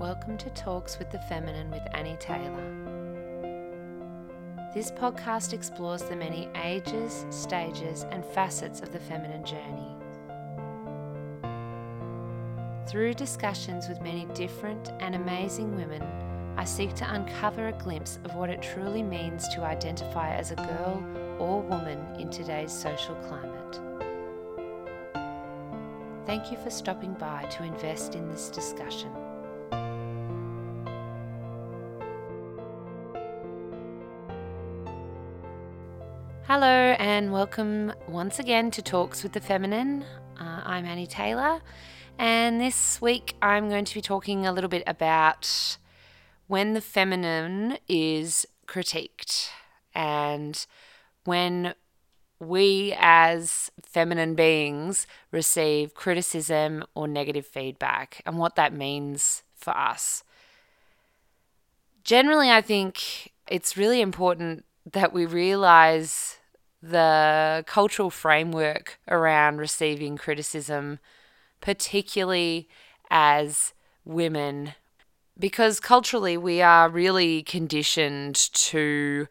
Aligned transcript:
Welcome 0.00 0.38
to 0.38 0.48
Talks 0.48 0.98
with 0.98 1.10
the 1.10 1.18
Feminine 1.18 1.70
with 1.70 1.82
Annie 1.92 2.16
Taylor. 2.18 2.72
This 4.72 4.90
podcast 4.90 5.52
explores 5.52 6.00
the 6.00 6.16
many 6.16 6.48
ages, 6.56 7.26
stages, 7.28 8.06
and 8.10 8.24
facets 8.24 8.80
of 8.80 8.94
the 8.94 8.98
feminine 8.98 9.44
journey. 9.44 9.94
Through 12.88 13.12
discussions 13.12 13.90
with 13.90 14.00
many 14.00 14.24
different 14.32 14.90
and 15.00 15.14
amazing 15.14 15.76
women, 15.76 16.02
I 16.56 16.64
seek 16.64 16.94
to 16.94 17.14
uncover 17.14 17.68
a 17.68 17.72
glimpse 17.72 18.20
of 18.24 18.34
what 18.34 18.48
it 18.48 18.62
truly 18.62 19.02
means 19.02 19.48
to 19.48 19.64
identify 19.64 20.34
as 20.34 20.50
a 20.50 20.56
girl 20.56 21.04
or 21.38 21.60
woman 21.60 21.98
in 22.18 22.30
today's 22.30 22.72
social 22.72 23.16
climate. 23.16 23.78
Thank 26.24 26.50
you 26.50 26.56
for 26.56 26.70
stopping 26.70 27.12
by 27.12 27.42
to 27.42 27.64
invest 27.64 28.14
in 28.14 28.30
this 28.30 28.48
discussion. 28.48 29.10
Hello, 36.62 36.94
and 36.98 37.32
welcome 37.32 37.90
once 38.06 38.38
again 38.38 38.70
to 38.72 38.82
Talks 38.82 39.22
with 39.22 39.32
the 39.32 39.40
Feminine. 39.40 40.04
Uh, 40.38 40.60
I'm 40.62 40.84
Annie 40.84 41.06
Taylor, 41.06 41.62
and 42.18 42.60
this 42.60 43.00
week 43.00 43.34
I'm 43.40 43.70
going 43.70 43.86
to 43.86 43.94
be 43.94 44.02
talking 44.02 44.44
a 44.44 44.52
little 44.52 44.68
bit 44.68 44.82
about 44.86 45.78
when 46.48 46.74
the 46.74 46.82
feminine 46.82 47.78
is 47.88 48.44
critiqued 48.66 49.48
and 49.94 50.66
when 51.24 51.72
we 52.38 52.94
as 52.98 53.70
feminine 53.82 54.34
beings 54.34 55.06
receive 55.32 55.94
criticism 55.94 56.84
or 56.94 57.08
negative 57.08 57.46
feedback 57.46 58.20
and 58.26 58.36
what 58.36 58.56
that 58.56 58.74
means 58.74 59.44
for 59.56 59.74
us. 59.74 60.24
Generally, 62.04 62.50
I 62.50 62.60
think 62.60 63.32
it's 63.48 63.78
really 63.78 64.02
important 64.02 64.66
that 64.92 65.14
we 65.14 65.24
realize 65.24 66.36
the 66.82 67.64
cultural 67.66 68.10
framework 68.10 68.98
around 69.08 69.58
receiving 69.58 70.16
criticism, 70.16 70.98
particularly 71.60 72.68
as 73.10 73.72
women, 74.04 74.74
because 75.38 75.80
culturally 75.80 76.36
we 76.36 76.62
are 76.62 76.88
really 76.88 77.42
conditioned 77.42 78.34
to 78.34 79.26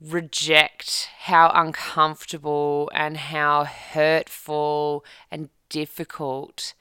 reject 0.00 1.08
how 1.20 1.50
uncomfortable 1.54 2.90
and 2.94 3.16
how 3.16 3.64
hurtful 3.64 5.04
and 5.30 5.48
difficult 5.68 6.74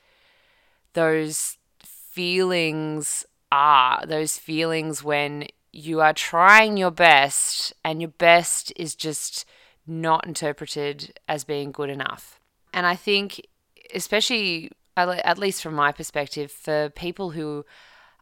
those 0.93 1.57
feelings 1.79 3.25
are. 3.51 4.05
Those 4.05 4.37
feelings 4.37 5.03
when 5.03 5.47
you 5.71 6.01
are 6.01 6.13
trying 6.13 6.77
your 6.77 6.91
best 6.91 7.73
and 7.83 8.01
your 8.01 8.11
best 8.11 8.73
is 8.75 8.95
just 8.95 9.45
not 9.85 10.25
interpreted 10.25 11.19
as 11.27 11.43
being 11.43 11.71
good 11.71 11.89
enough. 11.89 12.39
And 12.73 12.85
I 12.85 12.95
think, 12.95 13.45
especially 13.93 14.71
at 14.95 15.37
least 15.37 15.61
from 15.61 15.73
my 15.73 15.91
perspective, 15.91 16.51
for 16.51 16.89
people 16.89 17.31
who 17.31 17.65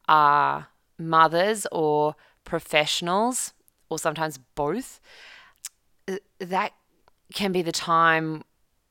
are 0.08 0.68
mothers 0.98 1.68
or 1.72 2.16
professionals, 2.44 3.54
or 3.90 4.00
sometimes 4.00 4.40
both, 4.56 5.00
uh, 6.08 6.18
that 6.40 6.74
can 7.34 7.52
be 7.52 7.62
the 7.62 7.72
time 7.72 8.44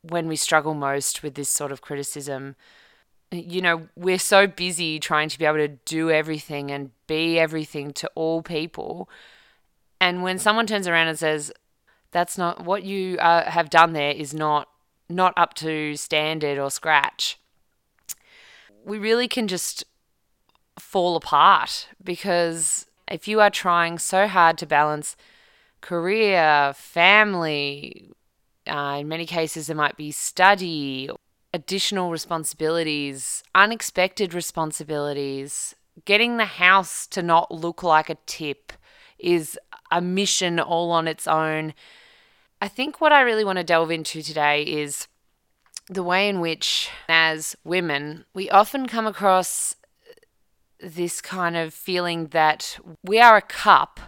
when 0.03 0.29
we 0.29 0.37
struggle 0.37 0.75
most 0.75 1.23
with 1.23 1.35
this 1.35 1.51
sort 1.51 1.73
of 1.73 1.81
criticism. 1.81 2.57
You 3.31 3.61
know, 3.61 3.89
we're 3.97 4.19
so 4.19 4.47
busy 4.47 4.99
trying 4.99 5.29
to 5.29 5.39
be 5.39 5.45
able 5.45 5.59
to 5.59 5.69
do 5.69 6.11
everything 6.11 6.71
and 6.71 6.91
be 7.07 7.39
everything 7.39 7.93
to 7.95 8.11
all 8.15 8.43
people. 8.43 9.09
And 10.01 10.23
when 10.23 10.39
someone 10.39 10.67
turns 10.67 10.89
around 10.89 11.09
and 11.09 11.19
says, 11.19 11.53
that's 12.13 12.37
not 12.37 12.65
what 12.65 12.83
you 12.83 13.19
uh, 13.19 13.51
have 13.51 13.71
done 13.71 13.93
there 13.93 14.13
is 14.13 14.35
not 14.35 14.69
not 15.09 15.35
up 15.37 15.55
to 15.55 15.97
standard 15.97 16.59
or 16.59 16.71
scratch. 16.71 17.39
We 18.85 18.99
really 18.99 19.29
can 19.29 19.49
just 19.49 19.85
fall 20.79 21.17
apart 21.17 21.89
because 22.03 22.87
if 23.09 23.29
you 23.29 23.41
are 23.41 23.51
trying 23.51 23.99
so 23.99 24.27
hard 24.27 24.57
to 24.59 24.67
balance 24.67 25.17
career 25.81 26.73
family 26.75 28.11
uh, 28.67 28.99
in 29.01 29.09
many 29.09 29.27
cases 29.27 29.67
there 29.67 29.77
might 29.77 29.97
be 29.97 30.11
study 30.11 31.11
additional 31.53 32.11
responsibilities 32.11 33.43
unexpected 33.55 34.33
responsibilities 34.33 35.75
getting 36.05 36.37
the 36.37 36.45
house 36.45 37.07
to 37.07 37.23
not 37.23 37.51
look 37.51 37.83
like 37.83 38.09
a 38.09 38.17
tip 38.27 38.73
is 39.19 39.59
a 39.91 40.01
mission 40.01 40.61
all 40.61 40.91
on 40.91 41.09
its 41.09 41.27
own 41.27 41.75
I 42.63 42.69
think 42.69 43.01
what 43.01 43.13
I 43.13 43.23
really 43.23 43.45
want 43.45 43.57
to 43.57 43.65
delve 43.65 43.91
into 43.91 44.23
today 44.23 44.63
is 44.63 45.09
the 45.89 46.03
way 46.03 46.29
in 46.29 46.41
which, 46.41 46.91
as 47.09 47.57
women, 47.65 48.27
we 48.35 48.51
often 48.51 48.87
come 48.87 49.07
across 49.07 49.77
this 50.79 51.23
kind 51.23 51.57
of 51.57 51.73
feeling 51.73 52.27
that 52.29 52.79
we 53.03 53.19
are 53.19 53.39
a 53.39 53.43
cup 53.43 53.99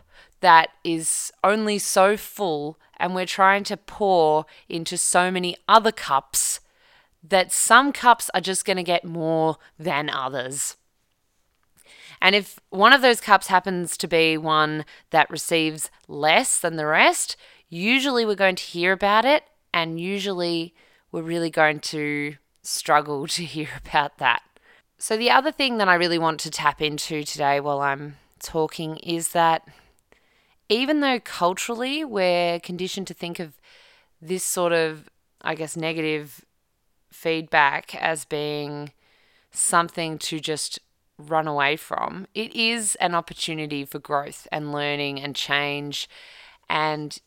that 0.40 0.68
is 0.84 1.32
only 1.42 1.78
so 1.78 2.16
full 2.16 2.78
and 2.98 3.14
we're 3.14 3.24
trying 3.24 3.64
to 3.64 3.76
pour 3.76 4.44
into 4.68 4.98
so 4.98 5.30
many 5.30 5.56
other 5.66 5.92
cups 5.92 6.60
that 7.22 7.52
some 7.52 7.90
cups 7.90 8.30
are 8.34 8.40
just 8.40 8.66
going 8.66 8.76
to 8.76 8.82
get 8.82 9.04
more 9.04 9.56
than 9.78 10.10
others. 10.10 10.76
And 12.20 12.34
if 12.34 12.60
one 12.70 12.92
of 12.92 13.02
those 13.02 13.20
cups 13.20 13.46
happens 13.46 13.96
to 13.96 14.06
be 14.06 14.36
one 14.36 14.84
that 15.10 15.30
receives 15.30 15.90
less 16.06 16.58
than 16.58 16.76
the 16.76 16.86
rest, 16.86 17.36
usually 17.72 18.26
we're 18.26 18.34
going 18.34 18.56
to 18.56 18.62
hear 18.62 18.92
about 18.92 19.24
it, 19.24 19.44
and 19.72 19.98
usually 19.98 20.74
we're 21.10 21.22
really 21.22 21.50
going 21.50 21.80
to 21.80 22.36
struggle 22.62 23.26
to 23.38 23.44
hear 23.44 23.68
about 23.84 24.18
that. 24.18 24.42
So, 24.98 25.16
the 25.16 25.30
other 25.30 25.50
thing 25.50 25.78
that 25.78 25.88
I 25.88 25.94
really 25.94 26.18
want 26.18 26.38
to 26.40 26.50
tap 26.50 26.80
into 26.80 27.24
today 27.24 27.58
while 27.58 27.80
I'm 27.80 28.16
talking 28.38 28.98
is 28.98 29.30
that 29.30 29.66
even 30.68 31.00
though 31.00 31.18
culturally 31.18 32.04
we're 32.04 32.60
conditioned 32.60 33.06
to 33.08 33.14
think 33.14 33.40
of 33.40 33.54
this 34.20 34.44
sort 34.44 34.72
of, 34.72 35.08
I 35.40 35.54
guess, 35.54 35.76
negative 35.76 36.44
feedback 37.10 37.94
as 37.96 38.24
being 38.24 38.92
something 39.50 40.18
to 40.18 40.38
just 40.38 40.78
run 41.18 41.48
away 41.48 41.76
from, 41.76 42.26
it 42.34 42.54
is 42.54 42.94
an 42.96 43.14
opportunity 43.14 43.84
for 43.84 43.98
growth 43.98 44.46
and 44.52 44.72
learning 44.72 45.20
and 45.20 45.34
change. 45.34 46.08
And 46.68 47.18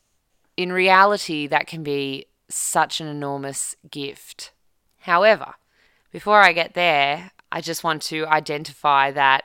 in 0.57 0.71
reality, 0.71 1.47
that 1.47 1.67
can 1.67 1.83
be 1.83 2.25
such 2.49 3.01
an 3.01 3.07
enormous 3.07 3.75
gift. 3.89 4.51
However, 5.01 5.55
before 6.11 6.41
I 6.41 6.53
get 6.53 6.73
there, 6.73 7.31
I 7.51 7.61
just 7.61 7.83
want 7.83 8.01
to 8.03 8.25
identify 8.27 9.11
that 9.11 9.43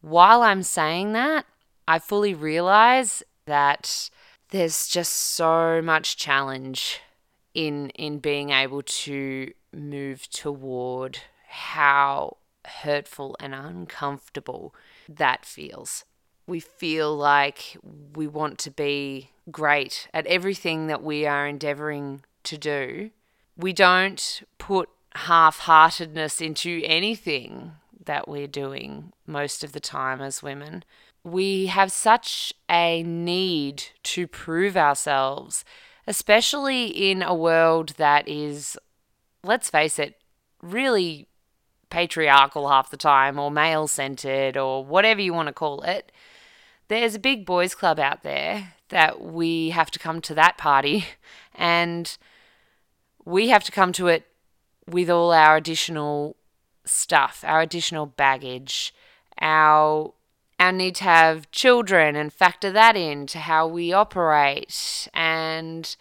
while 0.00 0.42
I'm 0.42 0.62
saying 0.62 1.12
that, 1.12 1.44
I 1.86 1.98
fully 1.98 2.34
realize 2.34 3.22
that 3.46 4.10
there's 4.50 4.88
just 4.88 5.12
so 5.12 5.82
much 5.82 6.16
challenge 6.16 7.00
in 7.54 7.90
in 7.90 8.18
being 8.18 8.50
able 8.50 8.82
to 8.82 9.52
move 9.72 10.28
toward 10.30 11.18
how 11.48 12.36
hurtful 12.64 13.36
and 13.40 13.54
uncomfortable 13.54 14.74
that 15.08 15.44
feels. 15.44 16.04
We 16.46 16.60
feel 16.60 17.14
like 17.16 17.76
we 18.14 18.26
want 18.26 18.58
to 18.60 18.70
be 18.70 19.30
great 19.50 20.08
at 20.12 20.26
everything 20.26 20.86
that 20.86 21.02
we 21.02 21.26
are 21.26 21.46
endeavoring 21.46 22.22
to 22.44 22.58
do. 22.58 23.10
We 23.56 23.72
don't 23.72 24.42
put 24.58 24.88
half 25.14 25.60
heartedness 25.60 26.40
into 26.40 26.82
anything 26.84 27.72
that 28.04 28.28
we're 28.28 28.46
doing 28.46 29.12
most 29.26 29.64
of 29.64 29.72
the 29.72 29.80
time 29.80 30.20
as 30.20 30.42
women. 30.42 30.84
We 31.24 31.66
have 31.66 31.92
such 31.92 32.52
a 32.70 33.02
need 33.02 33.84
to 34.04 34.26
prove 34.26 34.76
ourselves, 34.76 35.64
especially 36.06 36.86
in 36.86 37.22
a 37.22 37.34
world 37.34 37.90
that 37.98 38.28
is, 38.28 38.78
let's 39.42 39.70
face 39.70 39.98
it, 39.98 40.14
really 40.62 41.26
patriarchal 41.90 42.68
half 42.68 42.90
the 42.90 42.96
time, 42.96 43.38
or 43.38 43.50
male 43.50 43.88
centered, 43.88 44.56
or 44.56 44.84
whatever 44.84 45.20
you 45.20 45.34
want 45.34 45.48
to 45.48 45.52
call 45.52 45.82
it. 45.82 46.12
There's 46.88 47.14
a 47.14 47.18
big 47.18 47.44
boys' 47.44 47.74
club 47.74 47.98
out 47.98 48.22
there 48.22 48.74
that 48.88 49.20
we 49.20 49.70
have 49.70 49.90
to 49.90 49.98
come 49.98 50.20
to 50.22 50.34
that 50.34 50.58
party 50.58 51.06
and 51.54 52.16
we 53.24 53.48
have 53.48 53.64
to 53.64 53.72
come 53.72 53.92
to 53.92 54.08
it 54.08 54.26
with 54.86 55.10
all 55.10 55.32
our 55.32 55.56
additional 55.56 56.36
stuff, 56.84 57.44
our 57.46 57.60
additional 57.60 58.06
baggage, 58.06 58.94
our 59.40 60.12
our 60.60 60.72
need 60.72 60.96
to 60.96 61.04
have 61.04 61.50
children 61.52 62.16
and 62.16 62.32
factor 62.32 62.72
that 62.72 62.96
into 62.96 63.38
how 63.38 63.66
we 63.66 63.92
operate 63.92 65.08
and 65.14 65.96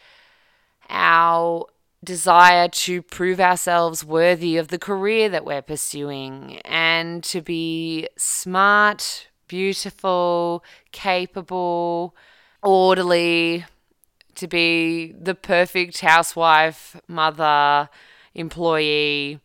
our 0.89 1.67
desire 2.03 2.67
to 2.69 3.01
prove 3.01 3.39
ourselves 3.39 4.03
worthy 4.03 4.57
of 4.57 4.69
the 4.69 4.79
career 4.79 5.29
that 5.29 5.45
we're 5.45 5.61
pursuing 5.61 6.59
and 6.65 7.23
to 7.23 7.41
be 7.41 8.07
smart, 8.17 9.27
beautiful, 9.47 10.63
capable, 10.91 12.15
orderly, 12.63 13.65
to 14.35 14.47
be 14.47 15.13
the 15.19 15.35
perfect 15.35 15.99
housewife, 16.01 16.95
mother, 17.07 17.89
employee, 18.35 19.39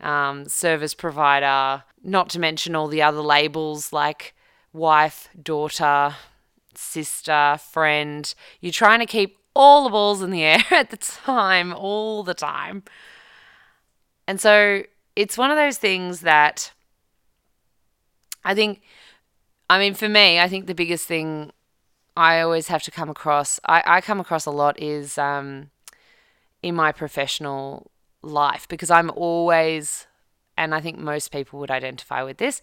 um, 0.00 0.48
service 0.48 0.94
provider, 0.94 1.82
not 2.02 2.28
to 2.30 2.38
mention 2.38 2.76
all 2.76 2.88
the 2.88 3.02
other 3.02 3.20
labels 3.20 3.92
like 3.92 4.34
wife, 4.72 5.28
daughter, 5.40 6.14
sister, 6.74 7.58
friend. 7.72 8.34
You're 8.60 8.72
trying 8.72 9.00
to 9.00 9.06
keep 9.06 9.38
all 9.54 9.84
the 9.84 9.90
balls 9.90 10.22
in 10.22 10.30
the 10.30 10.42
air 10.44 10.64
at 10.70 10.90
the 10.90 10.96
time, 10.96 11.72
all 11.72 12.22
the 12.22 12.34
time. 12.34 12.84
And 14.28 14.40
so 14.40 14.82
it's 15.14 15.38
one 15.38 15.50
of 15.50 15.56
those 15.56 15.78
things 15.78 16.20
that 16.20 16.72
I 18.44 18.54
think, 18.54 18.82
I 19.68 19.78
mean, 19.78 19.94
for 19.94 20.08
me, 20.08 20.38
I 20.38 20.48
think 20.48 20.66
the 20.66 20.74
biggest 20.74 21.06
thing 21.06 21.52
I 22.16 22.40
always 22.40 22.68
have 22.68 22.82
to 22.84 22.90
come 22.90 23.10
across, 23.10 23.60
I, 23.66 23.82
I 23.84 24.00
come 24.00 24.20
across 24.20 24.46
a 24.46 24.50
lot 24.50 24.80
is 24.80 25.18
um, 25.18 25.70
in 26.62 26.74
my 26.74 26.92
professional 26.92 27.90
life 28.22 28.66
because 28.68 28.90
I'm 28.90 29.10
always, 29.10 30.06
and 30.56 30.74
I 30.74 30.80
think 30.80 30.98
most 30.98 31.30
people 31.30 31.58
would 31.60 31.70
identify 31.70 32.22
with 32.22 32.38
this, 32.38 32.62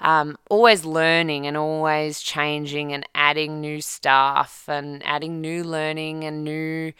um, 0.00 0.36
always 0.48 0.84
learning 0.84 1.46
and 1.46 1.56
always 1.56 2.20
changing 2.20 2.92
and 2.92 3.06
adding 3.14 3.60
new 3.60 3.80
stuff 3.80 4.64
and 4.68 5.02
adding 5.04 5.40
new 5.40 5.64
learning 5.64 6.24
and 6.24 6.44
new 6.44 6.92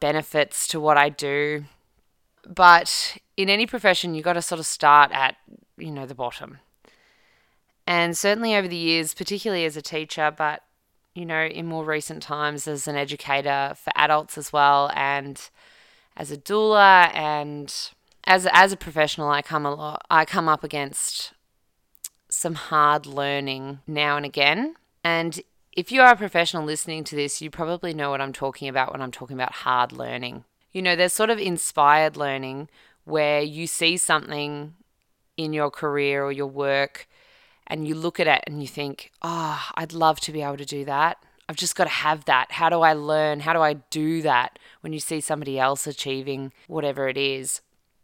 benefits 0.00 0.66
to 0.68 0.80
what 0.80 0.96
I 0.96 1.08
do. 1.08 1.64
But 2.46 3.18
in 3.36 3.50
any 3.50 3.66
profession, 3.66 4.14
you've 4.14 4.24
got 4.24 4.34
to 4.34 4.42
sort 4.42 4.58
of 4.58 4.66
start 4.66 5.10
at, 5.12 5.36
you 5.76 5.90
know, 5.90 6.06
the 6.06 6.14
bottom. 6.14 6.58
And 7.86 8.16
certainly 8.16 8.54
over 8.54 8.68
the 8.68 8.76
years, 8.76 9.14
particularly 9.14 9.64
as 9.64 9.76
a 9.76 9.82
teacher, 9.82 10.32
but, 10.36 10.62
you 11.16 11.26
know, 11.26 11.44
in 11.44 11.66
more 11.66 11.84
recent 11.84 12.22
times 12.22 12.68
as 12.68 12.86
an 12.86 12.96
educator 12.96 13.72
for 13.76 13.92
adults 13.96 14.36
as 14.36 14.52
well, 14.52 14.90
and 14.94 15.50
as 16.16 16.30
a 16.30 16.36
doula 16.36 17.14
and 17.14 17.72
as 18.24 18.46
as 18.52 18.72
a 18.72 18.76
professional, 18.76 19.30
I 19.30 19.42
come 19.42 19.64
a 19.64 19.74
lot. 19.74 20.04
I 20.10 20.24
come 20.24 20.48
up 20.48 20.62
against 20.62 21.32
some 22.28 22.54
hard 22.54 23.06
learning 23.06 23.80
now 23.86 24.16
and 24.16 24.26
again. 24.26 24.76
And 25.02 25.40
if 25.72 25.92
you 25.92 26.00
are 26.00 26.12
a 26.12 26.16
professional 26.16 26.64
listening 26.64 27.04
to 27.04 27.16
this, 27.16 27.40
you 27.40 27.50
probably 27.50 27.94
know 27.94 28.10
what 28.10 28.20
I'm 28.20 28.32
talking 28.32 28.68
about 28.68 28.92
when 28.92 29.02
I'm 29.02 29.12
talking 29.12 29.36
about 29.36 29.52
hard 29.52 29.92
learning. 29.92 30.44
You 30.72 30.82
know, 30.82 30.96
there's 30.96 31.12
sort 31.12 31.30
of 31.30 31.38
inspired 31.38 32.16
learning 32.16 32.68
where 33.04 33.40
you 33.40 33.66
see 33.66 33.96
something 33.96 34.74
in 35.36 35.52
your 35.52 35.70
career 35.70 36.24
or 36.24 36.32
your 36.32 36.46
work 36.46 37.06
and 37.66 37.86
you 37.86 37.94
look 37.94 38.20
at 38.20 38.26
it 38.26 38.42
and 38.46 38.60
you 38.60 38.68
think, 38.68 39.10
oh, 39.22 39.68
I'd 39.74 39.92
love 39.92 40.20
to 40.20 40.32
be 40.32 40.42
able 40.42 40.56
to 40.58 40.64
do 40.64 40.84
that. 40.84 41.18
I've 41.48 41.56
just 41.56 41.76
got 41.76 41.84
to 41.84 41.90
have 41.90 42.24
that. 42.24 42.52
How 42.52 42.68
do 42.68 42.80
I 42.80 42.92
learn? 42.92 43.40
How 43.40 43.52
do 43.52 43.60
I 43.60 43.74
do 43.74 44.22
that 44.22 44.58
when 44.80 44.92
you 44.92 44.98
see 44.98 45.20
somebody 45.20 45.58
else 45.58 45.86
achieving 45.86 46.52
whatever 46.66 47.08
it 47.08 47.16
is? 47.16 47.60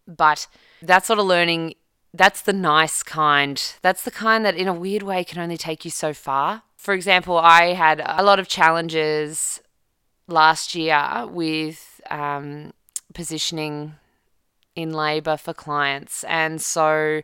But 0.07 0.47
that 0.81 1.05
sort 1.05 1.19
of 1.19 1.27
learning 1.27 1.75
that's 2.15 2.43
the 2.43 2.53
nice 2.53 3.03
kind. 3.03 3.63
That's 3.81 4.03
the 4.03 4.11
kind 4.11 4.45
that, 4.45 4.55
in 4.55 4.69
a 4.69 4.75
weird 4.75 5.03
way, 5.03 5.25
can 5.25 5.41
only 5.41 5.57
take 5.57 5.85
you 5.85 5.91
so 5.91 6.13
far. 6.13 6.63
For 6.77 6.95
example, 6.95 7.39
I 7.39 7.73
had 7.73 8.03
a 8.05 8.23
lot 8.23 8.39
of 8.39 8.49
challenges 8.49 9.61
last 10.27 10.75
year 10.75 11.27
with 11.27 12.01
um, 12.11 12.73
positioning 13.15 13.95
in 14.75 14.93
labour 14.93 15.37
for 15.37 15.55
clients, 15.55 16.25
and 16.25 16.61
so 16.61 17.23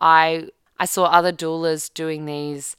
I 0.00 0.48
I 0.78 0.84
saw 0.84 1.04
other 1.04 1.32
doulas 1.32 1.92
doing 1.92 2.26
these 2.26 2.76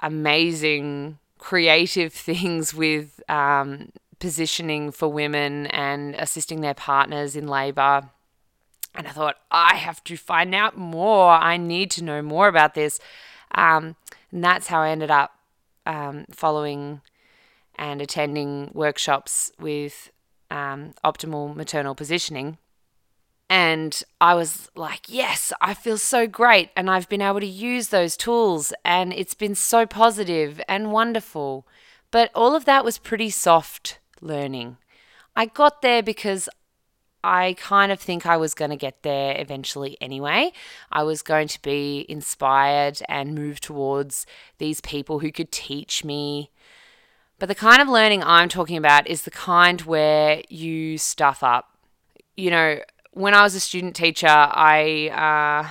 amazing 0.00 1.18
creative 1.38 2.12
things 2.28 2.74
with 2.74 3.20
um, 3.28 3.92
positioning 4.18 4.90
for 4.92 5.08
women 5.08 5.66
and 5.68 6.14
assisting 6.14 6.60
their 6.60 6.74
partners 6.74 7.36
in 7.36 7.48
labour 7.48 8.10
and 8.94 9.06
I 9.06 9.10
thought, 9.10 9.36
I 9.50 9.76
have 9.76 10.02
to 10.04 10.16
find 10.16 10.54
out 10.54 10.76
more. 10.76 11.30
I 11.30 11.56
need 11.56 11.90
to 11.92 12.04
know 12.04 12.22
more 12.22 12.48
about 12.48 12.74
this. 12.74 12.98
Um, 13.54 13.96
and 14.32 14.42
that's 14.42 14.66
how 14.66 14.80
I 14.80 14.90
ended 14.90 15.10
up 15.10 15.34
um, 15.86 16.26
following 16.30 17.00
and 17.76 18.02
attending 18.02 18.70
workshops 18.74 19.52
with 19.58 20.10
um, 20.50 20.92
optimal 21.04 21.54
maternal 21.54 21.94
positioning. 21.94 22.58
And 23.50 24.00
I 24.20 24.34
was 24.34 24.70
like, 24.76 25.08
yes, 25.08 25.52
I 25.60 25.74
feel 25.74 25.98
so 25.98 26.28
great. 26.28 26.70
And 26.76 26.88
I've 26.88 27.08
been 27.08 27.20
able 27.20 27.40
to 27.40 27.46
use 27.46 27.88
those 27.88 28.16
tools, 28.16 28.72
and 28.84 29.12
it's 29.12 29.34
been 29.34 29.56
so 29.56 29.86
positive 29.86 30.60
and 30.68 30.92
wonderful. 30.92 31.66
But 32.12 32.30
all 32.32 32.54
of 32.54 32.64
that 32.66 32.84
was 32.84 32.96
pretty 32.96 33.28
soft 33.28 33.98
learning. 34.20 34.76
I 35.34 35.46
got 35.46 35.82
there 35.82 36.00
because 36.00 36.48
I 37.24 37.56
kind 37.58 37.90
of 37.90 37.98
think 37.98 38.24
I 38.24 38.36
was 38.36 38.54
going 38.54 38.70
to 38.70 38.76
get 38.76 39.02
there 39.02 39.34
eventually 39.36 39.96
anyway. 40.00 40.52
I 40.92 41.02
was 41.02 41.20
going 41.20 41.48
to 41.48 41.60
be 41.60 42.06
inspired 42.08 43.02
and 43.08 43.34
move 43.34 43.60
towards 43.60 44.26
these 44.58 44.80
people 44.80 45.18
who 45.18 45.32
could 45.32 45.50
teach 45.50 46.04
me. 46.04 46.50
But 47.40 47.48
the 47.48 47.56
kind 47.56 47.82
of 47.82 47.88
learning 47.88 48.22
I'm 48.22 48.48
talking 48.48 48.76
about 48.76 49.08
is 49.08 49.22
the 49.22 49.30
kind 49.32 49.80
where 49.82 50.42
you 50.48 50.98
stuff 50.98 51.42
up. 51.42 51.76
You 52.36 52.50
know, 52.50 52.80
when 53.12 53.34
I 53.34 53.42
was 53.42 53.54
a 53.54 53.60
student 53.60 53.96
teacher, 53.96 54.28
I 54.28 55.08
uh, 55.08 55.70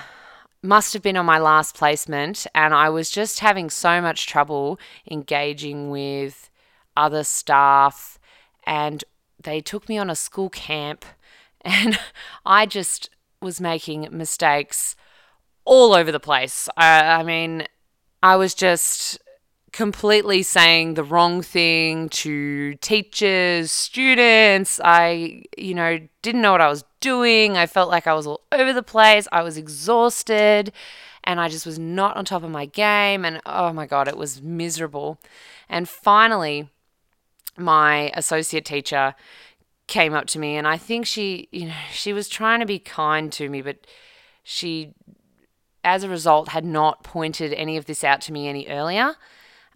must 0.62 0.92
have 0.92 1.02
been 1.02 1.16
on 1.16 1.26
my 1.26 1.38
last 1.38 1.74
placement, 1.74 2.46
and 2.54 2.74
I 2.74 2.88
was 2.90 3.10
just 3.10 3.40
having 3.40 3.70
so 3.70 4.00
much 4.00 4.26
trouble 4.26 4.78
engaging 5.10 5.90
with 5.90 6.50
other 6.96 7.24
staff. 7.24 8.18
And 8.64 9.04
they 9.42 9.60
took 9.60 9.88
me 9.88 9.98
on 9.98 10.10
a 10.10 10.16
school 10.16 10.50
camp 10.50 11.04
and 11.62 11.98
I 12.44 12.66
just 12.66 13.10
was 13.40 13.60
making 13.60 14.08
mistakes 14.10 14.96
all 15.64 15.94
over 15.94 16.10
the 16.10 16.20
place. 16.20 16.68
I, 16.76 17.00
I 17.00 17.22
mean, 17.22 17.66
I 18.22 18.36
was 18.36 18.54
just 18.54 19.18
completely 19.72 20.42
saying 20.42 20.94
the 20.94 21.04
wrong 21.04 21.42
thing 21.42 22.08
to 22.08 22.74
teachers, 22.76 23.70
students. 23.70 24.80
I, 24.84 25.44
you 25.56 25.74
know, 25.74 26.00
didn't 26.22 26.42
know 26.42 26.52
what 26.52 26.60
I 26.60 26.68
was 26.68 26.84
doing. 27.00 27.56
I 27.56 27.66
felt 27.66 27.90
like 27.90 28.06
I 28.06 28.14
was 28.14 28.26
all 28.26 28.42
over 28.52 28.72
the 28.72 28.82
place. 28.82 29.28
I 29.32 29.42
was 29.42 29.56
exhausted 29.56 30.72
and 31.24 31.40
I 31.40 31.48
just 31.48 31.66
was 31.66 31.78
not 31.78 32.16
on 32.16 32.24
top 32.24 32.42
of 32.42 32.50
my 32.50 32.66
game. 32.66 33.24
And 33.24 33.40
oh 33.46 33.72
my 33.72 33.86
God, 33.86 34.08
it 34.08 34.16
was 34.16 34.42
miserable. 34.42 35.18
And 35.68 35.88
finally, 35.88 36.68
my 37.56 38.10
associate 38.14 38.64
teacher 38.64 39.14
came 39.86 40.14
up 40.14 40.26
to 40.28 40.38
me 40.38 40.56
and 40.56 40.66
I 40.66 40.76
think 40.76 41.06
she, 41.06 41.48
you 41.50 41.66
know, 41.66 41.74
she 41.92 42.12
was 42.12 42.28
trying 42.28 42.60
to 42.60 42.66
be 42.66 42.78
kind 42.78 43.32
to 43.32 43.48
me, 43.48 43.60
but 43.60 43.86
she, 44.42 44.94
as 45.84 46.04
a 46.04 46.08
result, 46.08 46.48
had 46.48 46.64
not 46.64 47.02
pointed 47.02 47.52
any 47.52 47.76
of 47.76 47.86
this 47.86 48.04
out 48.04 48.20
to 48.22 48.32
me 48.32 48.48
any 48.48 48.66
earlier. 48.68 49.16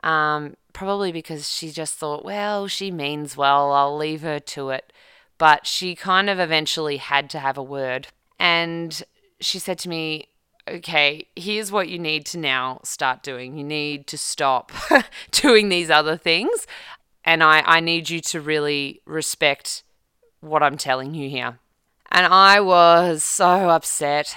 Um, 0.05 0.57
probably 0.75 1.11
because 1.11 1.51
she 1.51 1.71
just 1.71 1.95
thought, 1.95 2.25
well, 2.25 2.69
she 2.69 2.91
means 2.91 3.37
well, 3.37 3.73
I'll 3.73 3.97
leave 3.97 4.21
her 4.21 4.39
to 4.39 4.71
it. 4.71 4.93
But 5.39 5.67
she 5.67 5.97
kind 5.97 6.31
of 6.31 6.39
eventually 6.39 6.99
had 6.99 7.29
to 7.31 7.41
have 7.41 7.59
a 7.59 7.63
word. 7.63 8.09
And 8.39 9.03
she 9.41 9.59
said 9.59 9.79
to 9.81 9.89
me, 9.89 10.29
okay, 10.69 11.27
here's 11.35 11.73
what 11.73 11.89
you 11.89 11.99
need 11.99 12.27
to 12.27 12.39
now 12.39 12.81
start 12.85 13.23
doing. 13.23 13.57
You 13.57 13.65
need 13.65 14.07
to 14.09 14.19
stop 14.19 14.71
doing 15.31 15.71
these 15.71 15.91
other 15.91 16.17
things. 16.17 16.67
And 17.25 17.43
I, 17.43 17.63
I 17.65 17.81
need 17.81 18.11
you 18.11 18.21
to 18.21 18.41
really 18.41 19.01
respect 19.07 19.83
what 20.41 20.63
I'm 20.63 20.77
telling 20.77 21.15
you 21.15 21.29
here. 21.29 21.59
And 22.11 22.27
I 22.27 22.61
was 22.61 23.25
so 23.25 23.71
upset. 23.71 24.37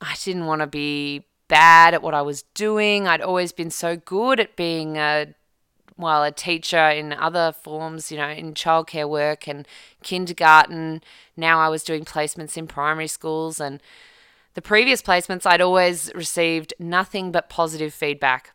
I 0.00 0.14
didn't 0.22 0.46
want 0.46 0.60
to 0.60 0.66
be 0.66 1.24
bad 1.48 1.94
at 1.94 2.02
what 2.02 2.14
I 2.14 2.22
was 2.22 2.42
doing. 2.54 3.06
I'd 3.06 3.20
always 3.20 3.52
been 3.52 3.70
so 3.70 3.96
good 3.96 4.40
at 4.40 4.56
being 4.56 4.96
a 4.96 5.34
well, 5.96 6.24
a 6.24 6.32
teacher 6.32 6.88
in 6.88 7.12
other 7.12 7.52
forms, 7.52 8.10
you 8.10 8.18
know, 8.18 8.28
in 8.28 8.54
childcare 8.54 9.08
work 9.08 9.46
and 9.46 9.66
kindergarten. 10.02 11.02
Now 11.36 11.60
I 11.60 11.68
was 11.68 11.84
doing 11.84 12.04
placements 12.04 12.56
in 12.56 12.66
primary 12.66 13.06
schools 13.06 13.60
and 13.60 13.80
the 14.54 14.62
previous 14.62 15.02
placements 15.02 15.46
I'd 15.46 15.60
always 15.60 16.12
received 16.14 16.74
nothing 16.78 17.30
but 17.30 17.48
positive 17.48 17.94
feedback. 17.94 18.54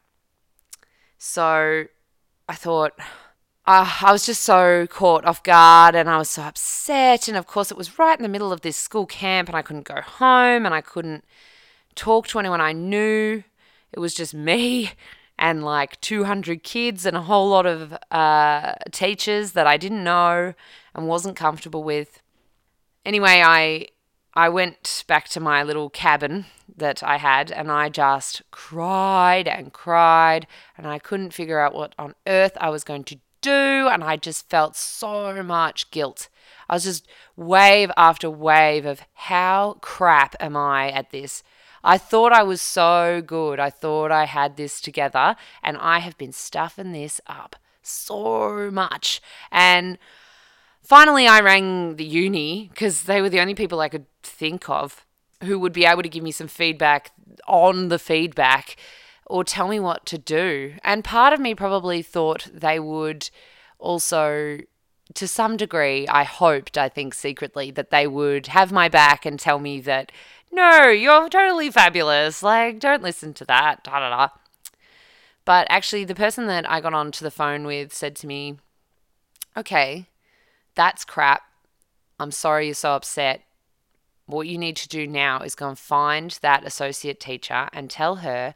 So 1.18 1.86
I 2.48 2.56
thought, 2.56 2.94
uh, 3.66 4.00
I 4.02 4.12
was 4.12 4.26
just 4.26 4.42
so 4.42 4.88
caught 4.88 5.26
off 5.26 5.44
guard 5.44 5.96
and 5.96 6.10
I 6.10 6.18
was 6.18 6.30
so 6.30 6.42
upset. 6.44 7.28
And 7.28 7.38
of 7.38 7.46
course, 7.46 7.72
it 7.72 7.78
was 7.78 8.00
right 8.00 8.18
in 8.18 8.24
the 8.24 8.30
middle 8.30 8.52
of 8.52 8.62
this 8.62 8.78
school 8.78 9.06
camp, 9.06 9.48
and 9.48 9.56
I 9.56 9.62
couldn't 9.62 9.88
go 9.88 10.02
home 10.02 10.66
and 10.66 10.74
I 10.74 10.82
couldn't 10.82 11.24
talk 12.00 12.28
to 12.28 12.40
anyone 12.40 12.62
I 12.62 12.72
knew. 12.72 13.44
It 13.92 14.00
was 14.00 14.16
just 14.16 14.34
me 14.34 14.92
and 15.38 15.64
like 15.64 16.00
200 16.00 16.64
kids 16.64 17.06
and 17.06 17.18
a 17.18 17.22
whole 17.22 17.50
lot 17.50 17.66
of 17.66 17.98
uh, 18.10 18.74
teachers 18.92 19.52
that 19.52 19.68
I 19.68 19.76
didn't 19.78 20.04
know 20.04 20.54
and 20.96 21.08
wasn't 21.08 21.36
comfortable 21.36 21.84
with. 21.84 22.22
Anyway, 23.06 23.42
I 23.46 23.88
I 24.34 24.48
went 24.48 25.04
back 25.08 25.28
to 25.30 25.40
my 25.40 25.64
little 25.64 25.90
cabin 25.90 26.46
that 26.78 27.04
I 27.04 27.18
had 27.18 27.52
and 27.52 27.70
I 27.72 27.90
just 27.90 28.44
cried 28.52 29.48
and 29.48 29.74
cried 29.74 30.48
and 30.78 30.88
I 30.88 31.00
couldn't 31.00 31.34
figure 31.34 31.60
out 31.60 31.74
what 31.74 31.96
on 31.98 32.16
earth 32.28 32.56
I 32.62 32.70
was 32.70 32.84
going 32.84 33.04
to 33.06 33.20
do 33.42 33.90
and 33.92 34.04
I 34.04 34.16
just 34.16 34.50
felt 34.50 34.76
so 34.76 35.44
much 35.44 35.92
guilt. 35.92 36.30
I 36.70 36.76
was 36.76 36.84
just 36.84 37.08
wave 37.36 37.92
after 37.98 38.30
wave 38.30 38.86
of 38.86 39.02
how 39.14 39.78
crap 39.82 40.36
am 40.40 40.56
I 40.56 40.92
at 40.92 41.12
this? 41.12 41.44
I 41.84 41.98
thought 41.98 42.34
I 42.34 42.44
was 42.44 42.62
so 42.62 43.22
good. 43.26 43.60
I 43.60 43.70
thought 43.70 44.12
I 44.12 44.26
had 44.26 44.58
this 44.58 44.82
together 44.82 45.36
and 45.64 45.78
I 45.78 46.00
have 46.00 46.18
been 46.18 46.34
stuffing 46.34 46.92
this 46.92 47.22
up 47.28 47.56
so 47.82 48.70
much. 48.72 49.22
And 49.52 49.98
finally 50.82 51.28
I 51.28 51.40
rang 51.40 51.96
the 51.96 52.06
uni 52.06 52.70
because 52.74 53.04
they 53.04 53.22
were 53.22 53.30
the 53.30 53.40
only 53.40 53.56
people 53.56 53.80
I 53.80 53.90
could 53.90 54.06
think 54.24 54.70
of 54.70 55.06
who 55.44 55.58
would 55.60 55.74
be 55.74 55.86
able 55.86 56.04
to 56.04 56.10
give 56.10 56.24
me 56.24 56.32
some 56.32 56.48
feedback 56.48 57.12
on 57.48 57.88
the 57.88 58.00
feedback 58.00 58.76
or 59.26 59.44
tell 59.44 59.68
me 59.68 59.80
what 59.80 60.06
to 60.08 60.18
do. 60.18 60.74
And 60.84 61.04
part 61.04 61.34
of 61.34 61.40
me 61.40 61.56
probably 61.56 62.02
thought 62.02 62.50
they 62.54 62.80
would 62.80 63.30
also, 63.78 64.60
to 65.14 65.28
some 65.28 65.56
degree, 65.56 66.08
I 66.08 66.24
hoped, 66.24 66.78
I 66.78 66.90
think 66.90 67.14
secretly, 67.14 67.72
that 67.72 67.92
they 67.92 68.08
would 68.08 68.48
have 68.48 68.72
my 68.72 68.90
back 68.90 69.26
and 69.26 69.40
tell 69.40 69.60
me 69.60 69.80
that, 69.82 70.12
no, 70.52 70.90
you're 70.90 71.30
totally 71.30 71.72
fabulous. 71.72 72.44
Like, 72.44 72.80
don't 72.80 73.04
listen 73.04 73.34
to 73.36 73.46
that. 73.46 73.84
Da 73.84 74.00
da 74.00 74.10
da. 74.10 74.28
But 75.46 75.68
actually, 75.70 76.06
the 76.06 76.16
person 76.16 76.48
that 76.48 76.70
I 76.70 76.82
got 76.82 76.94
onto 76.94 77.24
the 77.24 77.32
phone 77.32 77.66
with 77.66 77.94
said 77.94 78.16
to 78.18 78.28
me, 78.28 78.58
okay, 79.58 80.08
that's 80.76 81.06
crap. 81.06 81.44
I'm 82.20 82.32
sorry 82.32 82.66
you're 82.66 82.76
so 82.76 82.92
upset. 82.92 83.42
What 84.26 84.48
you 84.48 84.58
need 84.58 84.76
to 84.78 84.88
do 84.88 85.08
now 85.08 85.40
is 85.40 85.56
go 85.56 85.70
and 85.70 85.80
find 85.80 86.38
that 86.42 86.66
associate 86.66 87.20
teacher 87.20 87.68
and 87.74 87.90
tell 87.90 88.18
her, 88.18 88.54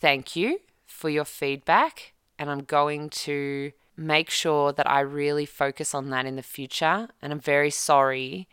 thank 0.00 0.36
you 0.36 0.60
for 0.86 1.08
your 1.08 1.24
feedback. 1.24 2.12
And 2.38 2.50
I'm 2.50 2.64
going 2.64 3.08
to 3.10 3.72
make 3.96 4.28
sure 4.28 4.72
that 4.72 4.90
I 4.90 5.00
really 5.00 5.46
focus 5.46 5.94
on 5.94 6.10
that 6.10 6.26
in 6.26 6.36
the 6.36 6.42
future. 6.42 7.08
And 7.22 7.32
I'm 7.32 7.40
very 7.40 7.70
sorry 7.70 8.46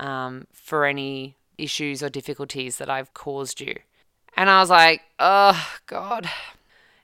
um, 0.00 0.46
for 0.52 0.86
any 0.86 1.36
issues 1.58 2.02
or 2.02 2.08
difficulties 2.08 2.78
that 2.78 2.88
I've 2.88 3.12
caused 3.14 3.60
you. 3.60 3.80
And 4.36 4.48
I 4.48 4.60
was 4.60 4.70
like, 4.70 5.02
oh, 5.18 5.76
God. 5.86 6.30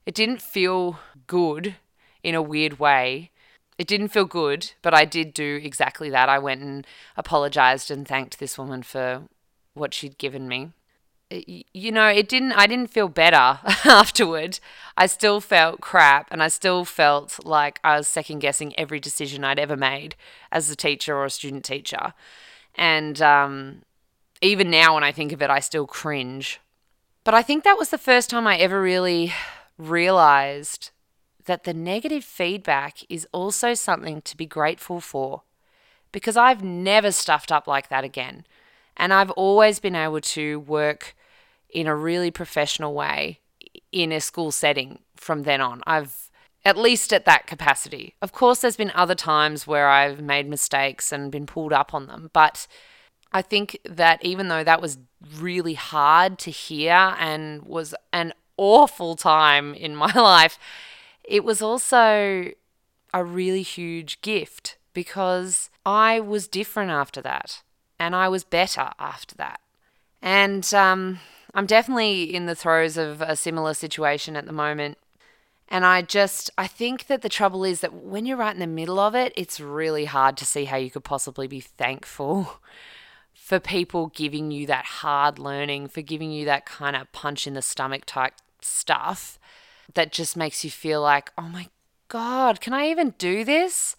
It 0.06 0.14
didn't 0.14 0.40
feel 0.40 0.98
good 1.26 1.76
in 2.22 2.34
a 2.34 2.42
weird 2.42 2.78
way 2.78 3.30
it 3.78 3.86
didn't 3.86 4.08
feel 4.08 4.24
good, 4.24 4.72
but 4.82 4.94
I 4.94 5.04
did 5.04 5.34
do 5.34 5.60
exactly 5.62 6.10
that. 6.10 6.28
I 6.28 6.38
went 6.38 6.62
and 6.62 6.86
apologized 7.16 7.90
and 7.90 8.06
thanked 8.06 8.38
this 8.38 8.56
woman 8.56 8.82
for 8.82 9.22
what 9.74 9.92
she'd 9.92 10.18
given 10.18 10.46
me. 10.46 10.70
It, 11.30 11.66
you 11.72 11.90
know, 11.90 12.06
it 12.06 12.28
didn't 12.28 12.52
I 12.52 12.66
didn't 12.66 12.90
feel 12.90 13.08
better 13.08 13.58
afterward. 13.84 14.60
I 14.96 15.06
still 15.06 15.40
felt 15.40 15.80
crap 15.80 16.28
and 16.30 16.42
I 16.42 16.48
still 16.48 16.84
felt 16.84 17.44
like 17.44 17.80
I 17.82 17.96
was 17.96 18.06
second 18.06 18.40
guessing 18.40 18.78
every 18.78 19.00
decision 19.00 19.42
I'd 19.42 19.58
ever 19.58 19.76
made 19.76 20.14
as 20.52 20.70
a 20.70 20.76
teacher 20.76 21.16
or 21.16 21.24
a 21.24 21.30
student 21.30 21.64
teacher. 21.64 22.14
And 22.76 23.20
um, 23.20 23.82
even 24.40 24.70
now 24.70 24.94
when 24.94 25.04
I 25.04 25.12
think 25.12 25.32
of 25.32 25.42
it, 25.42 25.50
I 25.50 25.60
still 25.60 25.86
cringe. 25.86 26.60
But 27.24 27.34
I 27.34 27.42
think 27.42 27.64
that 27.64 27.78
was 27.78 27.90
the 27.90 27.98
first 27.98 28.30
time 28.30 28.46
I 28.46 28.58
ever 28.58 28.80
really 28.80 29.32
realized 29.78 30.90
that 31.46 31.64
the 31.64 31.74
negative 31.74 32.24
feedback 32.24 32.98
is 33.08 33.26
also 33.32 33.74
something 33.74 34.22
to 34.22 34.36
be 34.36 34.46
grateful 34.46 35.00
for 35.00 35.42
because 36.12 36.36
I've 36.36 36.62
never 36.62 37.10
stuffed 37.10 37.50
up 37.50 37.66
like 37.66 37.88
that 37.88 38.04
again. 38.04 38.46
And 38.96 39.12
I've 39.12 39.32
always 39.32 39.80
been 39.80 39.96
able 39.96 40.20
to 40.20 40.60
work 40.60 41.16
in 41.68 41.86
a 41.86 41.96
really 41.96 42.30
professional 42.30 42.94
way 42.94 43.40
in 43.90 44.12
a 44.12 44.20
school 44.20 44.52
setting 44.52 45.00
from 45.16 45.42
then 45.42 45.60
on. 45.60 45.82
I've 45.86 46.30
at 46.64 46.78
least 46.78 47.12
at 47.12 47.26
that 47.26 47.46
capacity. 47.46 48.14
Of 48.22 48.32
course, 48.32 48.60
there's 48.60 48.76
been 48.76 48.92
other 48.94 49.14
times 49.14 49.66
where 49.66 49.88
I've 49.88 50.20
made 50.20 50.48
mistakes 50.48 51.12
and 51.12 51.30
been 51.30 51.46
pulled 51.46 51.72
up 51.72 51.92
on 51.92 52.06
them, 52.06 52.30
but 52.32 52.66
I 53.34 53.42
think 53.42 53.80
that 53.84 54.24
even 54.24 54.46
though 54.46 54.62
that 54.62 54.80
was 54.80 54.96
really 55.36 55.74
hard 55.74 56.38
to 56.38 56.52
hear 56.52 57.16
and 57.18 57.62
was 57.64 57.92
an 58.12 58.32
awful 58.56 59.16
time 59.16 59.74
in 59.74 59.96
my 59.96 60.12
life, 60.14 60.56
it 61.24 61.42
was 61.42 61.60
also 61.60 62.52
a 63.12 63.24
really 63.24 63.62
huge 63.62 64.22
gift 64.22 64.78
because 64.92 65.68
I 65.84 66.20
was 66.20 66.46
different 66.46 66.92
after 66.92 67.20
that 67.22 67.62
and 67.98 68.14
I 68.14 68.28
was 68.28 68.44
better 68.44 68.90
after 69.00 69.34
that. 69.34 69.60
And 70.22 70.72
um, 70.72 71.18
I'm 71.54 71.66
definitely 71.66 72.32
in 72.32 72.46
the 72.46 72.54
throes 72.54 72.96
of 72.96 73.20
a 73.20 73.34
similar 73.34 73.74
situation 73.74 74.36
at 74.36 74.46
the 74.46 74.52
moment. 74.52 74.96
And 75.68 75.84
I 75.84 76.02
just, 76.02 76.50
I 76.56 76.68
think 76.68 77.08
that 77.08 77.22
the 77.22 77.28
trouble 77.28 77.64
is 77.64 77.80
that 77.80 77.92
when 77.92 78.26
you're 78.26 78.36
right 78.36 78.54
in 78.54 78.60
the 78.60 78.66
middle 78.68 79.00
of 79.00 79.16
it, 79.16 79.32
it's 79.36 79.58
really 79.58 80.04
hard 80.04 80.36
to 80.36 80.46
see 80.46 80.66
how 80.66 80.76
you 80.76 80.90
could 80.90 81.04
possibly 81.04 81.48
be 81.48 81.60
thankful 81.60 82.60
for 83.44 83.60
people 83.60 84.06
giving 84.06 84.50
you 84.50 84.64
that 84.64 84.86
hard 84.86 85.38
learning, 85.38 85.86
for 85.86 86.00
giving 86.00 86.30
you 86.30 86.46
that 86.46 86.64
kind 86.64 86.96
of 86.96 87.12
punch 87.12 87.46
in 87.46 87.52
the 87.52 87.60
stomach 87.60 88.06
type 88.06 88.32
stuff 88.62 89.38
that 89.92 90.10
just 90.10 90.34
makes 90.34 90.64
you 90.64 90.70
feel 90.70 91.02
like, 91.02 91.30
oh 91.36 91.50
my 91.50 91.68
God, 92.08 92.62
can 92.62 92.72
I 92.72 92.88
even 92.88 93.12
do 93.18 93.44
this? 93.44 93.96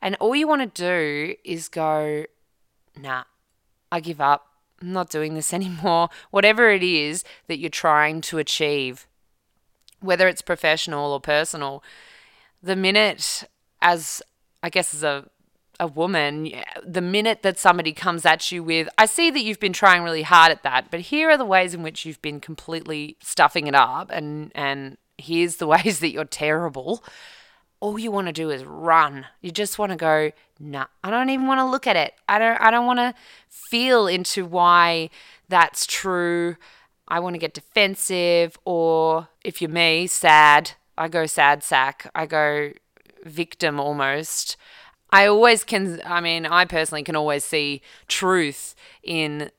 And 0.00 0.16
all 0.20 0.34
you 0.34 0.48
want 0.48 0.74
to 0.74 0.82
do 0.82 1.34
is 1.44 1.68
go, 1.68 2.24
nah, 2.98 3.24
I 3.92 4.00
give 4.00 4.22
up. 4.22 4.46
I'm 4.80 4.94
not 4.94 5.10
doing 5.10 5.34
this 5.34 5.52
anymore. 5.58 6.08
Whatever 6.30 6.70
it 6.70 6.82
is 6.82 7.24
that 7.46 7.58
you're 7.58 7.68
trying 7.68 8.22
to 8.22 8.38
achieve, 8.38 9.06
whether 10.00 10.26
it's 10.28 10.40
professional 10.40 11.12
or 11.12 11.20
personal, 11.20 11.84
the 12.62 12.74
minute, 12.74 13.44
as 13.82 14.22
I 14.62 14.70
guess, 14.70 14.94
as 14.94 15.02
a 15.02 15.26
a 15.80 15.86
woman, 15.86 16.52
the 16.84 17.00
minute 17.00 17.42
that 17.42 17.58
somebody 17.58 17.92
comes 17.92 18.26
at 18.26 18.50
you 18.50 18.62
with, 18.64 18.88
I 18.98 19.06
see 19.06 19.30
that 19.30 19.42
you've 19.42 19.60
been 19.60 19.72
trying 19.72 20.02
really 20.02 20.22
hard 20.22 20.50
at 20.50 20.62
that, 20.64 20.90
but 20.90 21.00
here 21.00 21.30
are 21.30 21.36
the 21.36 21.44
ways 21.44 21.74
in 21.74 21.82
which 21.82 22.04
you've 22.04 22.20
been 22.22 22.40
completely 22.40 23.16
stuffing 23.22 23.66
it 23.66 23.74
up 23.74 24.10
and 24.12 24.50
and 24.54 24.98
here's 25.18 25.56
the 25.56 25.66
ways 25.74 26.00
that 26.00 26.10
you're 26.10 26.24
terrible, 26.24 27.04
all 27.80 27.98
you 27.98 28.10
want 28.10 28.26
to 28.26 28.32
do 28.32 28.50
is 28.50 28.64
run. 28.64 29.26
You 29.40 29.50
just 29.50 29.78
want 29.78 29.92
to 29.92 29.96
go, 29.96 30.32
nah, 30.58 30.86
I 31.04 31.10
don't 31.10 31.30
even 31.30 31.46
want 31.46 31.60
to 31.60 31.64
look 31.64 31.86
at 31.86 31.96
it. 31.96 32.14
I 32.28 32.38
don't 32.38 32.60
I 32.60 32.70
don't 32.70 32.86
want 32.86 32.98
to 32.98 33.14
feel 33.48 34.06
into 34.06 34.44
why 34.44 35.10
that's 35.48 35.86
true. 35.86 36.56
I 37.06 37.20
want 37.20 37.34
to 37.34 37.38
get 37.38 37.54
defensive 37.54 38.58
or 38.64 39.28
if 39.44 39.62
you're 39.62 39.70
me, 39.70 40.06
sad. 40.06 40.72
I 40.96 41.08
go 41.08 41.26
sad 41.26 41.62
sack. 41.62 42.10
I 42.14 42.26
go 42.26 42.72
victim 43.24 43.78
almost. 43.78 44.56
I 45.10 45.26
always 45.26 45.64
can 45.64 46.00
I 46.04 46.20
mean, 46.20 46.46
I 46.46 46.64
personally 46.64 47.02
can 47.02 47.16
always 47.16 47.44
see 47.44 47.82
truth 48.06 48.74
in 49.02 49.50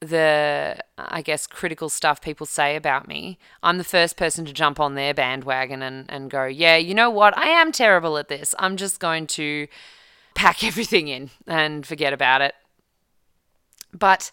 the 0.00 0.76
I 0.98 1.22
guess 1.22 1.46
critical 1.46 1.88
stuff 1.88 2.20
people 2.20 2.46
say 2.46 2.76
about 2.76 3.06
me, 3.06 3.38
I'm 3.62 3.78
the 3.78 3.84
first 3.84 4.16
person 4.16 4.44
to 4.44 4.52
jump 4.52 4.80
on 4.80 4.94
their 4.94 5.14
bandwagon 5.14 5.82
and, 5.82 6.10
and 6.10 6.30
go, 6.30 6.44
yeah, 6.44 6.76
you 6.76 6.94
know 6.94 7.10
what? 7.10 7.36
I 7.38 7.48
am 7.48 7.72
terrible 7.72 8.18
at 8.18 8.28
this. 8.28 8.54
I'm 8.58 8.76
just 8.76 8.98
going 9.00 9.26
to 9.28 9.68
pack 10.34 10.64
everything 10.64 11.08
in 11.08 11.30
and 11.46 11.86
forget 11.86 12.12
about 12.12 12.42
it. 12.42 12.54
But 13.92 14.32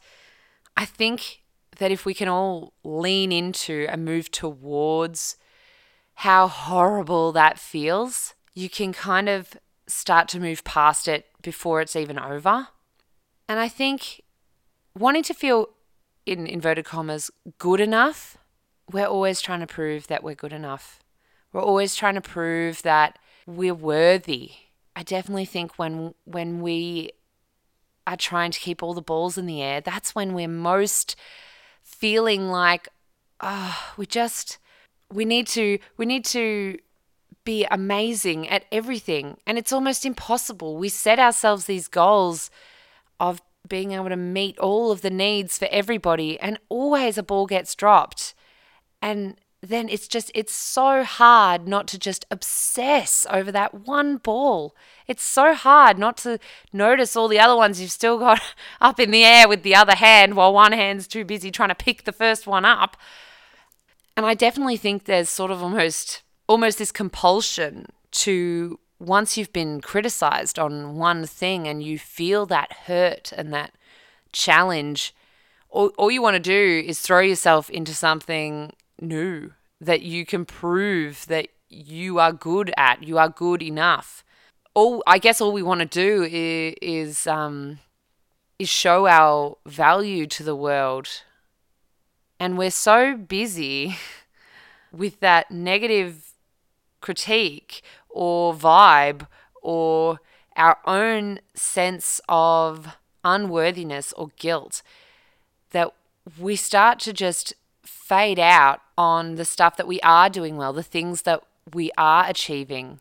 I 0.75 0.85
think 0.85 1.41
that 1.77 1.91
if 1.91 2.05
we 2.05 2.13
can 2.13 2.27
all 2.27 2.73
lean 2.83 3.31
into 3.31 3.85
and 3.89 4.05
move 4.05 4.31
towards 4.31 5.37
how 6.15 6.47
horrible 6.47 7.31
that 7.31 7.59
feels, 7.59 8.33
you 8.53 8.69
can 8.69 8.91
kind 8.91 9.29
of 9.29 9.55
start 9.89 10.27
to 10.29 10.39
move 10.39 10.63
past 10.63 11.07
it 11.07 11.25
before 11.41 11.81
it's 11.81 11.95
even 11.95 12.19
over. 12.19 12.67
And 13.47 13.59
I 13.59 13.67
think 13.67 14.21
wanting 14.97 15.23
to 15.23 15.33
feel, 15.33 15.69
in 16.25 16.45
inverted 16.45 16.85
commas, 16.85 17.31
good 17.57 17.81
enough, 17.81 18.37
we're 18.91 19.07
always 19.07 19.41
trying 19.41 19.59
to 19.61 19.67
prove 19.67 20.07
that 20.07 20.23
we're 20.23 20.35
good 20.35 20.53
enough. 20.53 20.99
We're 21.51 21.61
always 21.61 21.95
trying 21.95 22.15
to 22.15 22.21
prove 22.21 22.83
that 22.83 23.17
we're 23.47 23.73
worthy. 23.73 24.51
I 24.95 25.03
definitely 25.03 25.45
think 25.45 25.77
when 25.77 26.13
when 26.25 26.61
we 26.61 27.11
are 28.05 28.17
trying 28.17 28.51
to 28.51 28.59
keep 28.59 28.83
all 28.83 28.93
the 28.93 29.01
balls 29.01 29.37
in 29.37 29.45
the 29.45 29.61
air, 29.61 29.81
that's 29.81 30.13
when 30.13 30.33
we're 30.33 30.47
most 30.47 31.15
feeling 31.83 32.49
like, 32.49 32.87
oh, 33.39 33.93
we 33.97 34.05
just 34.05 34.59
we 35.11 35.25
need 35.25 35.47
to 35.47 35.79
we 35.97 36.05
need 36.05 36.25
to 36.25 36.77
be 37.45 37.65
amazing 37.71 38.47
at 38.47 38.65
everything 38.71 39.37
and 39.47 39.57
it's 39.57 39.73
almost 39.73 40.05
impossible. 40.05 40.77
We 40.77 40.89
set 40.89 41.19
ourselves 41.19 41.65
these 41.65 41.87
goals 41.87 42.51
of 43.19 43.41
being 43.67 43.91
able 43.91 44.09
to 44.09 44.15
meet 44.15 44.57
all 44.59 44.91
of 44.91 45.01
the 45.01 45.09
needs 45.09 45.57
for 45.57 45.67
everybody, 45.71 46.39
and 46.39 46.59
always 46.69 47.17
a 47.17 47.23
ball 47.23 47.45
gets 47.45 47.75
dropped. 47.75 48.33
And 49.01 49.35
then 49.61 49.89
it's 49.89 50.07
just, 50.07 50.31
it's 50.33 50.53
so 50.53 51.03
hard 51.03 51.67
not 51.67 51.87
to 51.89 51.99
just 51.99 52.25
obsess 52.31 53.27
over 53.29 53.51
that 53.51 53.85
one 53.85 54.17
ball. 54.17 54.75
It's 55.07 55.23
so 55.23 55.53
hard 55.53 55.97
not 55.97 56.17
to 56.17 56.39
notice 56.71 57.15
all 57.15 57.27
the 57.27 57.39
other 57.39 57.55
ones 57.55 57.81
you've 57.81 57.91
still 57.91 58.17
got 58.17 58.41
up 58.81 58.99
in 58.99 59.11
the 59.11 59.25
air 59.25 59.47
with 59.47 59.63
the 59.63 59.75
other 59.75 59.95
hand 59.95 60.35
while 60.35 60.53
one 60.53 60.71
hand's 60.71 61.07
too 61.07 61.25
busy 61.25 61.51
trying 61.51 61.69
to 61.69 61.75
pick 61.75 62.03
the 62.03 62.11
first 62.13 62.47
one 62.47 62.65
up. 62.65 62.95
And 64.15 64.25
I 64.25 64.33
definitely 64.33 64.77
think 64.77 65.05
there's 65.05 65.29
sort 65.29 65.51
of 65.51 65.61
almost 65.61 66.23
almost 66.49 66.79
this 66.79 66.91
compulsion 66.91 67.85
to 68.11 68.79
once 68.99 69.37
you've 69.37 69.53
been 69.53 69.79
criticized 69.79 70.57
on 70.57 70.95
one 70.97 71.25
thing 71.25 71.67
and 71.67 71.83
you 71.83 71.97
feel 71.97 72.47
that 72.47 72.73
hurt 72.87 73.31
and 73.37 73.53
that 73.53 73.71
challenge, 74.33 75.13
all, 75.69 75.91
all 75.97 76.09
you 76.09 76.21
want 76.21 76.33
to 76.33 76.39
do 76.39 76.83
is 76.85 76.99
throw 76.99 77.19
yourself 77.19 77.69
into 77.69 77.93
something 77.93 78.73
new 78.99 79.53
that 79.79 80.01
you 80.01 80.25
can 80.25 80.43
prove 80.43 81.25
that 81.27 81.47
you 81.69 82.17
are 82.17 82.33
good 82.33 82.73
at, 82.75 83.03
you 83.03 83.19
are 83.19 83.29
good 83.29 83.61
enough. 83.61 84.23
All 84.73 85.03
I 85.05 85.19
guess 85.19 85.39
all 85.39 85.53
we 85.53 85.63
want 85.63 85.81
to 85.81 85.85
do 85.85 86.27
is, 86.81 87.27
um, 87.27 87.77
is 88.57 88.67
show 88.67 89.07
our 89.07 89.55
value 89.67 90.25
to 90.27 90.43
the 90.43 90.55
world, 90.55 91.07
and 92.39 92.57
we're 92.57 92.71
so 92.71 93.15
busy 93.15 93.97
with 94.91 95.19
that 95.19 95.51
negative 95.51 96.28
critique 97.01 97.81
or 98.09 98.53
vibe 98.53 99.27
or 99.61 100.19
our 100.55 100.77
own 100.85 101.39
sense 101.53 102.21
of 102.27 102.97
unworthiness 103.23 104.13
or 104.13 104.29
guilt 104.37 104.81
that 105.71 105.93
we 106.39 106.55
start 106.55 106.99
to 106.99 107.13
just 107.13 107.53
fade 107.83 108.39
out 108.39 108.81
on 108.97 109.35
the 109.35 109.45
stuff 109.45 109.77
that 109.77 109.87
we 109.87 109.99
are 110.01 110.29
doing 110.29 110.57
well, 110.57 110.73
the 110.73 110.83
things 110.83 111.23
that 111.23 111.43
we 111.73 111.91
are 111.97 112.25
achieving. 112.27 112.99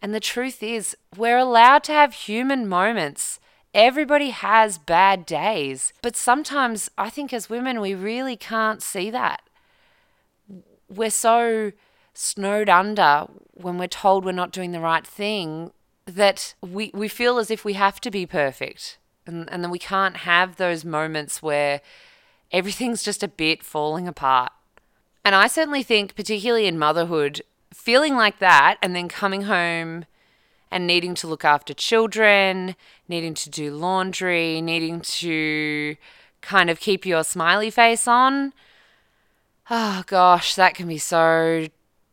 And 0.00 0.14
the 0.14 0.20
truth 0.20 0.62
is, 0.62 0.96
we're 1.16 1.38
allowed 1.38 1.84
to 1.84 1.92
have 1.92 2.14
human 2.14 2.66
moments. 2.66 3.38
Everybody 3.74 4.30
has 4.30 4.78
bad 4.78 5.24
days. 5.24 5.92
But 6.02 6.16
sometimes 6.16 6.90
I 6.98 7.08
think 7.10 7.32
as 7.32 7.48
women, 7.48 7.80
we 7.80 7.94
really 7.94 8.36
can't 8.36 8.82
see 8.82 9.10
that. 9.10 9.42
We're 10.88 11.10
so 11.10 11.72
snowed 12.14 12.68
under 12.68 13.26
when 13.54 13.78
we're 13.78 13.86
told 13.86 14.24
we're 14.24 14.32
not 14.32 14.52
doing 14.52 14.72
the 14.72 14.80
right 14.80 15.06
thing 15.06 15.72
that 16.06 16.54
we, 16.60 16.90
we 16.94 17.08
feel 17.08 17.38
as 17.38 17.50
if 17.50 17.64
we 17.64 17.74
have 17.74 18.00
to 18.00 18.10
be 18.10 18.26
perfect. 18.26 18.98
And, 19.26 19.48
and 19.52 19.62
then 19.62 19.70
we 19.70 19.78
can't 19.78 20.18
have 20.18 20.56
those 20.56 20.84
moments 20.84 21.42
where 21.42 21.80
everything's 22.50 23.02
just 23.02 23.22
a 23.22 23.28
bit 23.28 23.62
falling 23.62 24.08
apart. 24.08 24.52
And 25.24 25.34
I 25.34 25.46
certainly 25.46 25.82
think, 25.82 26.16
particularly 26.16 26.66
in 26.66 26.78
motherhood, 26.78 27.42
feeling 27.72 28.16
like 28.16 28.38
that 28.40 28.76
and 28.82 28.94
then 28.94 29.08
coming 29.08 29.42
home 29.42 30.04
and 30.70 30.86
needing 30.86 31.14
to 31.14 31.26
look 31.26 31.44
after 31.44 31.74
children, 31.74 32.74
needing 33.06 33.34
to 33.34 33.50
do 33.50 33.72
laundry, 33.72 34.60
needing 34.60 35.00
to 35.02 35.96
kind 36.40 36.70
of 36.70 36.80
keep 36.80 37.06
your 37.06 37.22
smiley 37.22 37.70
face 37.70 38.08
on. 38.08 38.52
Oh 39.70 40.02
gosh, 40.06 40.54
that 40.56 40.74
can 40.74 40.88
be 40.88 40.98
so, 40.98 41.68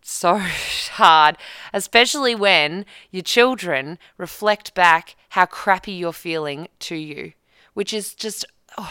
so 0.10 0.38
hard, 0.94 1.38
especially 1.74 2.36
when 2.36 2.86
your 3.12 3.24
children 3.24 3.98
reflect 4.18 4.74
back 4.74 5.16
how 5.30 5.46
crappy 5.46 5.94
you're 5.94 6.14
feeling 6.14 6.68
to 6.80 6.96
you, 6.96 7.34
which 7.74 7.94
is 7.94 8.14
just 8.14 8.46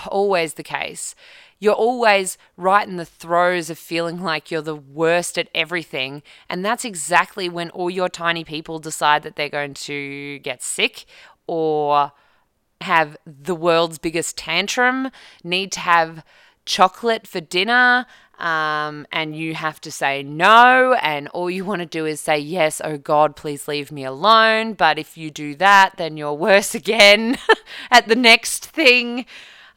always 0.09 0.55
the 0.55 0.63
case. 0.63 1.15
You're 1.59 1.75
always 1.75 2.39
right 2.57 2.87
in 2.87 2.97
the 2.97 3.05
throes 3.05 3.69
of 3.69 3.79
feeling 3.79 4.23
like 4.23 4.51
you're 4.51 4.63
the 4.63 4.77
worst 4.77 5.37
at 5.39 5.49
everything. 5.55 6.23
And 6.49 6.65
that's 6.65 6.85
exactly 6.85 7.49
when 7.49 7.71
all 7.71 7.91
your 7.91 8.09
tiny 8.09 8.45
people 8.45 8.79
decide 8.79 9.25
that 9.25 9.35
they're 9.35 9.49
going 9.49 9.75
to 9.75 10.39
get 10.41 10.63
sick 10.63 11.05
or 11.47 12.13
have 12.83 13.17
the 13.27 13.57
world's 13.57 13.99
biggest 13.99 14.37
tantrum, 14.37 15.11
need 15.43 15.73
to 15.73 15.81
have 15.81 16.25
chocolate 16.65 17.27
for 17.27 17.41
dinner, 17.41 18.07
um, 18.39 19.07
and 19.11 19.35
you 19.37 19.55
have 19.55 19.81
to 19.81 19.91
say 19.91 20.23
no, 20.23 20.95
and 21.03 21.29
all 21.29 21.51
you 21.51 21.65
want 21.65 21.81
to 21.81 21.87
do 21.87 22.07
is 22.07 22.21
say, 22.21 22.39
Yes, 22.39 22.81
oh 22.85 22.97
God, 22.97 23.35
please 23.35 23.67
leave 23.67 23.91
me 23.91 24.05
alone. 24.05 24.75
But 24.75 24.99
if 24.99 25.17
you 25.19 25.31
do 25.31 25.55
that, 25.57 25.97
then 25.97 26.17
you're 26.17 26.33
worse 26.35 26.75
again 26.75 27.37
at 27.91 28.09
the 28.09 28.17
next 28.17 28.67
thing. 28.67 29.27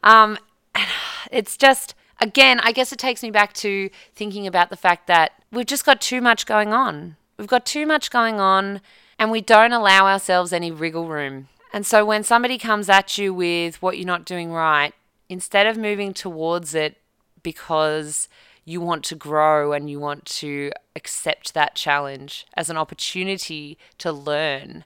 Um, 0.02 0.38
it's 1.32 1.56
just, 1.56 1.94
again, 2.20 2.60
I 2.60 2.72
guess 2.72 2.92
it 2.92 2.98
takes 2.98 3.22
me 3.22 3.30
back 3.30 3.52
to 3.54 3.90
thinking 4.14 4.46
about 4.46 4.70
the 4.70 4.76
fact 4.76 5.08
that 5.08 5.32
we've 5.50 5.66
just 5.66 5.84
got 5.84 6.00
too 6.00 6.20
much 6.20 6.46
going 6.46 6.72
on. 6.72 7.16
We've 7.38 7.48
got 7.48 7.66
too 7.66 7.86
much 7.86 8.10
going 8.10 8.38
on, 8.38 8.80
and 9.18 9.30
we 9.32 9.40
don't 9.40 9.72
allow 9.72 10.06
ourselves 10.06 10.52
any 10.52 10.70
wriggle 10.70 11.08
room. 11.08 11.48
And 11.72 11.84
so 11.84 12.04
when 12.04 12.22
somebody 12.22 12.58
comes 12.58 12.88
at 12.88 13.18
you 13.18 13.34
with 13.34 13.82
what 13.82 13.96
you're 13.96 14.06
not 14.06 14.24
doing 14.24 14.52
right, 14.52 14.92
instead 15.28 15.66
of 15.66 15.78
moving 15.78 16.12
towards 16.12 16.74
it 16.74 16.98
because 17.42 18.28
you 18.64 18.80
want 18.80 19.04
to 19.04 19.14
grow 19.14 19.72
and 19.72 19.90
you 19.90 19.98
want 19.98 20.24
to 20.24 20.70
accept 20.94 21.54
that 21.54 21.74
challenge 21.74 22.46
as 22.54 22.70
an 22.70 22.76
opportunity 22.76 23.76
to 23.98 24.12
learn, 24.12 24.84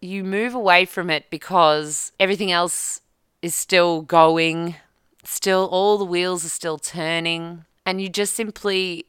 you 0.00 0.22
move 0.22 0.54
away 0.54 0.84
from 0.84 1.10
it 1.10 1.28
because 1.30 2.12
everything 2.20 2.52
else 2.52 3.00
is 3.42 3.54
still 3.54 4.02
going, 4.02 4.76
still 5.24 5.68
all 5.70 5.98
the 5.98 6.04
wheels 6.04 6.44
are 6.44 6.50
still 6.50 6.78
turning, 6.78 7.64
and 7.84 8.00
you 8.00 8.08
just 8.08 8.34
simply 8.34 9.06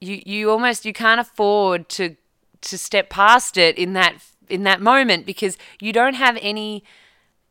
you 0.00 0.22
you 0.24 0.50
almost 0.50 0.84
you 0.84 0.92
can't 0.92 1.20
afford 1.20 1.88
to 1.88 2.16
to 2.60 2.78
step 2.78 3.10
past 3.10 3.56
it 3.56 3.76
in 3.78 3.92
that 3.92 4.16
in 4.48 4.62
that 4.64 4.80
moment 4.80 5.26
because 5.26 5.58
you 5.80 5.92
don't 5.92 6.14
have 6.14 6.38
any 6.40 6.82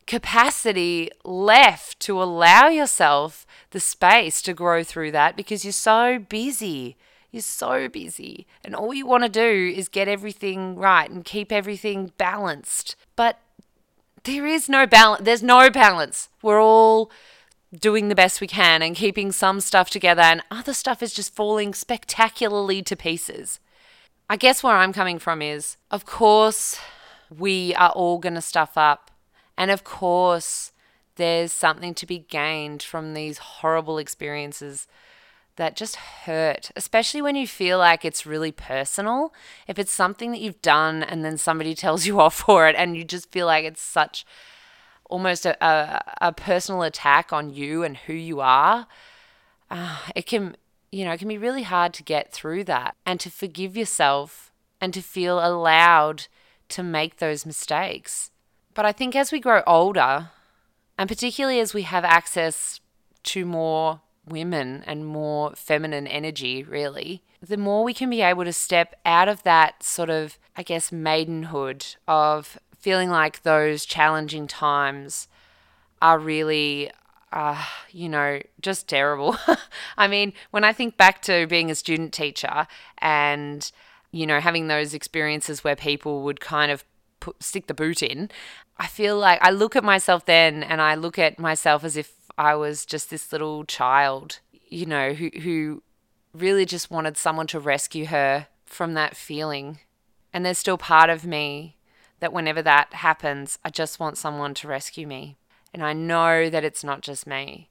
capacity 0.08 1.10
left 1.22 2.00
to 2.00 2.20
allow 2.20 2.66
yourself 2.66 3.46
the 3.70 3.78
space 3.78 4.42
to 4.42 4.54
grow 4.54 4.82
through 4.82 5.12
that 5.12 5.36
because 5.36 5.64
you're 5.64 5.72
so 5.72 6.18
busy. 6.18 6.96
You're 7.30 7.42
so 7.42 7.88
busy. 7.88 8.46
And 8.64 8.74
all 8.74 8.94
you 8.94 9.06
want 9.06 9.24
to 9.24 9.28
do 9.28 9.72
is 9.76 9.88
get 9.88 10.08
everything 10.08 10.76
right 10.76 11.08
and 11.08 11.26
keep 11.26 11.52
everything 11.52 12.12
balanced. 12.16 12.96
But 13.16 13.38
there 14.24 14.46
is 14.46 14.66
no 14.68 14.86
balance. 14.86 15.24
There's 15.24 15.42
no 15.42 15.68
balance. 15.68 16.30
We're 16.40 16.60
all 16.60 17.10
doing 17.78 18.08
the 18.08 18.14
best 18.14 18.40
we 18.40 18.46
can 18.46 18.80
and 18.80 18.96
keeping 18.96 19.30
some 19.30 19.60
stuff 19.60 19.90
together, 19.90 20.22
and 20.22 20.42
other 20.50 20.72
stuff 20.72 21.02
is 21.02 21.12
just 21.12 21.34
falling 21.34 21.74
spectacularly 21.74 22.80
to 22.82 22.96
pieces. 22.96 23.60
I 24.30 24.36
guess 24.36 24.62
where 24.62 24.76
I'm 24.76 24.94
coming 24.94 25.18
from 25.18 25.42
is, 25.42 25.76
of 25.90 26.06
course, 26.06 26.80
we 27.28 27.74
are 27.74 27.90
all 27.90 28.18
going 28.18 28.36
to 28.36 28.40
stuff 28.40 28.78
up. 28.78 29.10
And 29.58 29.72
of 29.72 29.82
course, 29.82 30.72
there's 31.16 31.52
something 31.52 31.92
to 31.94 32.06
be 32.06 32.20
gained 32.20 32.80
from 32.80 33.12
these 33.12 33.38
horrible 33.38 33.98
experiences 33.98 34.86
that 35.56 35.74
just 35.74 35.96
hurt, 35.96 36.70
especially 36.76 37.20
when 37.20 37.34
you 37.34 37.46
feel 37.46 37.78
like 37.78 38.04
it's 38.04 38.24
really 38.24 38.52
personal. 38.52 39.34
If 39.66 39.76
it's 39.76 39.92
something 39.92 40.30
that 40.30 40.40
you've 40.40 40.62
done 40.62 41.02
and 41.02 41.24
then 41.24 41.36
somebody 41.36 41.74
tells 41.84 42.06
you 42.06 42.20
off 42.20 42.34
for 42.34 42.68
it 42.68 42.76
and 42.78 42.96
you 42.96 43.02
just 43.02 43.32
feel 43.32 43.46
like 43.46 43.64
it's 43.64 43.82
such 43.82 44.24
almost 45.10 45.44
a, 45.44 45.62
a, 45.64 46.28
a 46.28 46.32
personal 46.32 46.82
attack 46.82 47.32
on 47.32 47.50
you 47.50 47.82
and 47.82 47.96
who 47.96 48.12
you 48.12 48.40
are, 48.40 48.86
uh, 49.72 49.98
it 50.14 50.26
can, 50.26 50.56
you 50.92 51.04
know, 51.04 51.12
it 51.12 51.18
can 51.18 51.28
be 51.28 51.38
really 51.38 51.64
hard 51.64 51.92
to 51.94 52.04
get 52.04 52.32
through 52.32 52.62
that 52.62 52.94
and 53.04 53.18
to 53.18 53.30
forgive 53.30 53.76
yourself 53.76 54.52
and 54.80 54.94
to 54.94 55.02
feel 55.02 55.44
allowed 55.44 56.26
to 56.68 56.84
make 56.84 57.16
those 57.16 57.44
mistakes. 57.44 58.30
But 58.78 58.86
I 58.86 58.92
think 58.92 59.16
as 59.16 59.32
we 59.32 59.40
grow 59.40 59.64
older, 59.66 60.30
and 60.96 61.08
particularly 61.08 61.58
as 61.58 61.74
we 61.74 61.82
have 61.82 62.04
access 62.04 62.78
to 63.24 63.44
more 63.44 64.02
women 64.24 64.84
and 64.86 65.04
more 65.04 65.52
feminine 65.56 66.06
energy, 66.06 66.62
really, 66.62 67.24
the 67.42 67.56
more 67.56 67.82
we 67.82 67.92
can 67.92 68.08
be 68.08 68.22
able 68.22 68.44
to 68.44 68.52
step 68.52 68.94
out 69.04 69.28
of 69.28 69.42
that 69.42 69.82
sort 69.82 70.10
of, 70.10 70.38
I 70.56 70.62
guess, 70.62 70.92
maidenhood 70.92 71.96
of 72.06 72.56
feeling 72.78 73.10
like 73.10 73.42
those 73.42 73.84
challenging 73.84 74.46
times 74.46 75.26
are 76.00 76.20
really, 76.20 76.92
uh, 77.32 77.60
you 77.90 78.08
know, 78.08 78.38
just 78.60 78.86
terrible. 78.86 79.36
I 79.98 80.06
mean, 80.06 80.34
when 80.52 80.62
I 80.62 80.72
think 80.72 80.96
back 80.96 81.20
to 81.22 81.48
being 81.48 81.68
a 81.68 81.74
student 81.74 82.12
teacher 82.12 82.68
and, 82.98 83.68
you 84.12 84.24
know, 84.24 84.38
having 84.38 84.68
those 84.68 84.94
experiences 84.94 85.64
where 85.64 85.74
people 85.74 86.22
would 86.22 86.38
kind 86.38 86.70
of 86.70 86.84
put, 87.20 87.42
stick 87.42 87.66
the 87.66 87.74
boot 87.74 88.02
in, 88.02 88.30
I 88.78 88.86
feel 88.86 89.18
like 89.18 89.38
I 89.42 89.50
look 89.50 89.74
at 89.74 89.84
myself 89.84 90.24
then 90.24 90.62
and 90.62 90.80
I 90.80 90.94
look 90.94 91.18
at 91.18 91.38
myself 91.38 91.84
as 91.84 91.96
if 91.96 92.12
I 92.36 92.54
was 92.54 92.86
just 92.86 93.10
this 93.10 93.32
little 93.32 93.64
child, 93.64 94.38
you 94.68 94.86
know, 94.86 95.14
who, 95.14 95.30
who 95.40 95.82
really 96.32 96.64
just 96.64 96.90
wanted 96.90 97.16
someone 97.16 97.48
to 97.48 97.58
rescue 97.58 98.06
her 98.06 98.46
from 98.64 98.94
that 98.94 99.16
feeling. 99.16 99.80
And 100.32 100.46
there's 100.46 100.58
still 100.58 100.78
part 100.78 101.10
of 101.10 101.26
me 101.26 101.76
that 102.20 102.32
whenever 102.32 102.62
that 102.62 102.94
happens, 102.94 103.58
I 103.64 103.70
just 103.70 103.98
want 103.98 104.18
someone 104.18 104.54
to 104.54 104.68
rescue 104.68 105.06
me. 105.06 105.36
And 105.74 105.82
I 105.82 105.92
know 105.92 106.48
that 106.48 106.64
it's 106.64 106.84
not 106.84 107.00
just 107.00 107.26
me. 107.26 107.70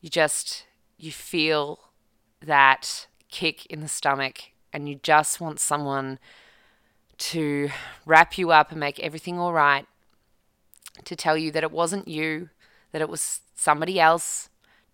You 0.00 0.08
just, 0.08 0.66
you 0.96 1.10
feel 1.10 1.80
that 2.40 3.08
kick 3.30 3.66
in 3.66 3.80
the 3.80 3.88
stomach 3.88 4.42
and 4.72 4.88
you 4.88 5.00
just 5.02 5.40
want 5.40 5.58
someone 5.58 6.18
to 7.18 7.70
wrap 8.06 8.38
you 8.38 8.50
up 8.52 8.70
and 8.70 8.78
make 8.78 9.00
everything 9.00 9.38
all 9.38 9.52
right, 9.52 9.86
to 11.04 11.16
tell 11.16 11.36
you 11.36 11.50
that 11.52 11.62
it 11.62 11.72
wasn't 11.72 12.08
you, 12.08 12.50
that 12.92 13.02
it 13.02 13.08
was 13.08 13.40
somebody 13.54 13.98
else, 14.00 14.48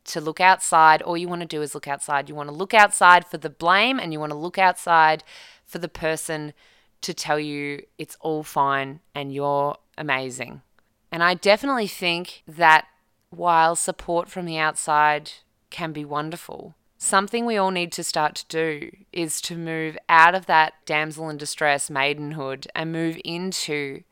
to 0.04 0.20
look 0.20 0.40
outside. 0.40 1.02
All 1.02 1.16
you 1.16 1.28
want 1.28 1.40
to 1.40 1.46
do 1.46 1.62
is 1.62 1.74
look 1.74 1.88
outside. 1.88 2.28
You 2.28 2.34
want 2.34 2.48
to 2.48 2.54
look 2.54 2.74
outside 2.74 3.26
for 3.26 3.38
the 3.38 3.50
blame 3.50 3.98
and 3.98 4.12
you 4.12 4.20
want 4.20 4.32
to 4.32 4.38
look 4.38 4.58
outside 4.58 5.24
for 5.64 5.78
the 5.78 5.88
person 5.88 6.52
to 7.00 7.14
tell 7.14 7.38
you 7.38 7.82
it's 7.98 8.16
all 8.20 8.42
fine 8.42 9.00
and 9.14 9.32
you're 9.32 9.76
amazing. 9.96 10.62
And 11.10 11.22
I 11.22 11.34
definitely 11.34 11.86
think 11.86 12.42
that 12.46 12.86
while 13.30 13.76
support 13.76 14.28
from 14.28 14.46
the 14.46 14.58
outside 14.58 15.32
can 15.70 15.92
be 15.92 16.04
wonderful, 16.04 16.74
something 16.98 17.44
we 17.44 17.56
all 17.56 17.70
need 17.70 17.92
to 17.92 18.04
start 18.04 18.34
to 18.36 18.46
do 18.48 18.90
is 19.12 19.40
to 19.42 19.56
move 19.56 19.98
out 20.08 20.34
of 20.34 20.46
that 20.46 20.74
damsel 20.86 21.28
in 21.28 21.36
distress 21.36 21.90
maidenhood 21.90 22.66
and 22.74 22.92
move 22.92 23.18
into 23.24 24.02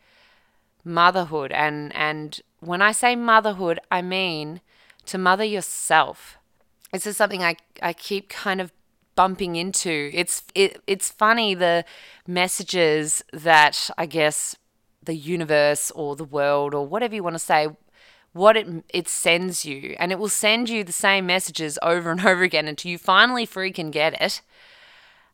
motherhood 0.85 1.53
and 1.53 1.95
and 1.95 2.40
when 2.61 2.83
I 2.83 2.92
say 2.92 3.16
motherhood 3.16 3.79
I 3.90 4.03
mean 4.03 4.61
to 5.07 5.18
mother 5.18 5.45
yourself. 5.45 6.38
This 6.92 7.07
is 7.07 7.16
something 7.16 7.42
I, 7.42 7.57
I 7.83 7.92
keep 7.92 8.29
kind 8.29 8.61
of 8.61 8.73
bumping 9.14 9.57
into. 9.57 10.11
It's 10.12 10.42
it, 10.55 10.81
it's 10.87 11.11
funny 11.11 11.55
the 11.55 11.85
messages 12.27 13.23
that 13.33 13.90
I 13.97 14.07
guess 14.07 14.57
the 15.03 15.14
universe 15.14 15.90
or 15.92 16.16
the 16.16 16.25
world 16.25 16.75
or 16.75 16.87
whatever 16.87 17.14
you 17.14 17.23
want 17.23 17.35
to 17.35 17.40
say 17.40 17.68
what 18.33 18.57
it 18.57 18.66
it 18.88 19.09
sends 19.09 19.64
you 19.64 19.95
and 19.99 20.11
it 20.12 20.18
will 20.18 20.29
send 20.29 20.68
you 20.68 20.85
the 20.85 20.92
same 20.92 21.27
messages 21.27 21.79
over 21.83 22.11
and 22.11 22.21
over 22.27 22.42
again 22.42 22.68
until 22.68 22.90
you 22.90 22.99
finally 22.99 23.47
freaking 23.47 23.90
get 23.90 24.21
it. 24.21 24.40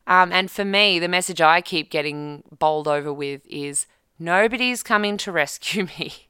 Um, 0.06 0.32
and 0.32 0.50
for 0.50 0.64
me, 0.64 0.98
the 0.98 1.08
message 1.08 1.42
I 1.42 1.60
keep 1.60 1.90
getting 1.90 2.42
bowled 2.58 2.88
over 2.88 3.12
with 3.12 3.42
is 3.46 3.86
nobody's 4.18 4.82
coming 4.82 5.16
to 5.18 5.32
rescue 5.42 5.86
me. 5.98 6.28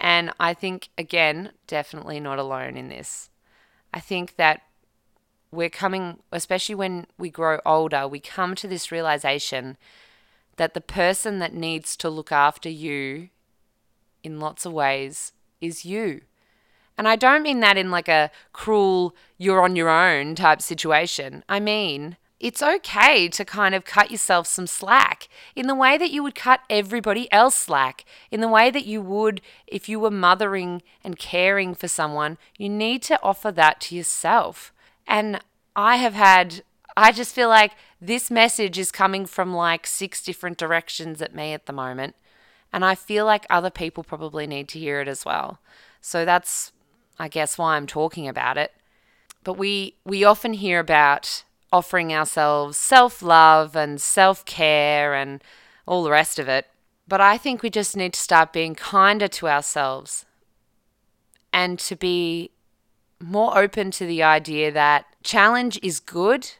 And 0.00 0.32
I 0.38 0.54
think, 0.54 0.90
again, 0.96 1.52
definitely 1.66 2.20
not 2.20 2.38
alone 2.38 2.76
in 2.76 2.88
this. 2.88 3.30
I 3.92 4.00
think 4.00 4.36
that 4.36 4.62
we're 5.50 5.70
coming, 5.70 6.18
especially 6.30 6.74
when 6.74 7.06
we 7.16 7.30
grow 7.30 7.58
older, 7.64 8.06
we 8.06 8.20
come 8.20 8.54
to 8.56 8.68
this 8.68 8.92
realization 8.92 9.76
that 10.56 10.74
the 10.74 10.80
person 10.80 11.38
that 11.38 11.54
needs 11.54 11.96
to 11.96 12.10
look 12.10 12.30
after 12.30 12.68
you 12.68 13.30
in 14.22 14.40
lots 14.40 14.66
of 14.66 14.72
ways 14.72 15.32
is 15.60 15.84
you. 15.84 16.20
And 16.98 17.08
I 17.08 17.16
don't 17.16 17.42
mean 17.42 17.60
that 17.60 17.76
in 17.76 17.90
like 17.90 18.08
a 18.08 18.30
cruel, 18.52 19.14
you're 19.38 19.62
on 19.62 19.76
your 19.76 19.88
own 19.88 20.34
type 20.34 20.60
situation. 20.60 21.44
I 21.48 21.60
mean, 21.60 22.16
it's 22.40 22.62
okay 22.62 23.28
to 23.28 23.44
kind 23.44 23.74
of 23.74 23.84
cut 23.84 24.10
yourself 24.10 24.46
some 24.46 24.66
slack 24.66 25.28
in 25.56 25.66
the 25.66 25.74
way 25.74 25.98
that 25.98 26.12
you 26.12 26.22
would 26.22 26.36
cut 26.36 26.60
everybody 26.70 27.30
else 27.32 27.56
slack, 27.56 28.04
in 28.30 28.40
the 28.40 28.48
way 28.48 28.70
that 28.70 28.86
you 28.86 29.02
would 29.02 29.40
if 29.66 29.88
you 29.88 29.98
were 29.98 30.10
mothering 30.10 30.82
and 31.02 31.18
caring 31.18 31.74
for 31.74 31.88
someone. 31.88 32.38
You 32.56 32.68
need 32.68 33.02
to 33.02 33.20
offer 33.22 33.50
that 33.52 33.80
to 33.82 33.96
yourself. 33.96 34.72
And 35.06 35.40
I 35.74 35.96
have 35.96 36.14
had, 36.14 36.62
I 36.96 37.10
just 37.10 37.34
feel 37.34 37.48
like 37.48 37.72
this 38.00 38.30
message 38.30 38.78
is 38.78 38.92
coming 38.92 39.26
from 39.26 39.52
like 39.52 39.86
six 39.86 40.22
different 40.22 40.58
directions 40.58 41.20
at 41.20 41.34
me 41.34 41.52
at 41.52 41.66
the 41.66 41.72
moment. 41.72 42.14
And 42.72 42.84
I 42.84 42.94
feel 42.94 43.24
like 43.24 43.46
other 43.50 43.70
people 43.70 44.04
probably 44.04 44.46
need 44.46 44.68
to 44.68 44.78
hear 44.78 45.00
it 45.00 45.08
as 45.08 45.24
well. 45.24 45.58
So 46.00 46.24
that's, 46.24 46.70
I 47.18 47.26
guess, 47.26 47.58
why 47.58 47.76
I'm 47.76 47.86
talking 47.86 48.28
about 48.28 48.58
it. 48.58 48.72
But 49.42 49.54
we, 49.54 49.96
we 50.04 50.22
often 50.22 50.52
hear 50.52 50.78
about 50.78 51.44
offering 51.72 52.12
ourselves 52.12 52.76
self 52.76 53.22
love 53.22 53.76
and 53.76 54.00
self 54.00 54.44
care 54.44 55.14
and 55.14 55.42
all 55.86 56.02
the 56.02 56.10
rest 56.10 56.38
of 56.38 56.48
it. 56.48 56.66
But 57.06 57.20
I 57.20 57.38
think 57.38 57.62
we 57.62 57.70
just 57.70 57.96
need 57.96 58.12
to 58.14 58.20
start 58.20 58.52
being 58.52 58.74
kinder 58.74 59.28
to 59.28 59.48
ourselves 59.48 60.26
and 61.52 61.78
to 61.80 61.96
be 61.96 62.50
more 63.20 63.58
open 63.58 63.90
to 63.92 64.06
the 64.06 64.22
idea 64.22 64.70
that 64.70 65.06
challenge 65.22 65.78
is 65.82 66.00
good 66.00 66.52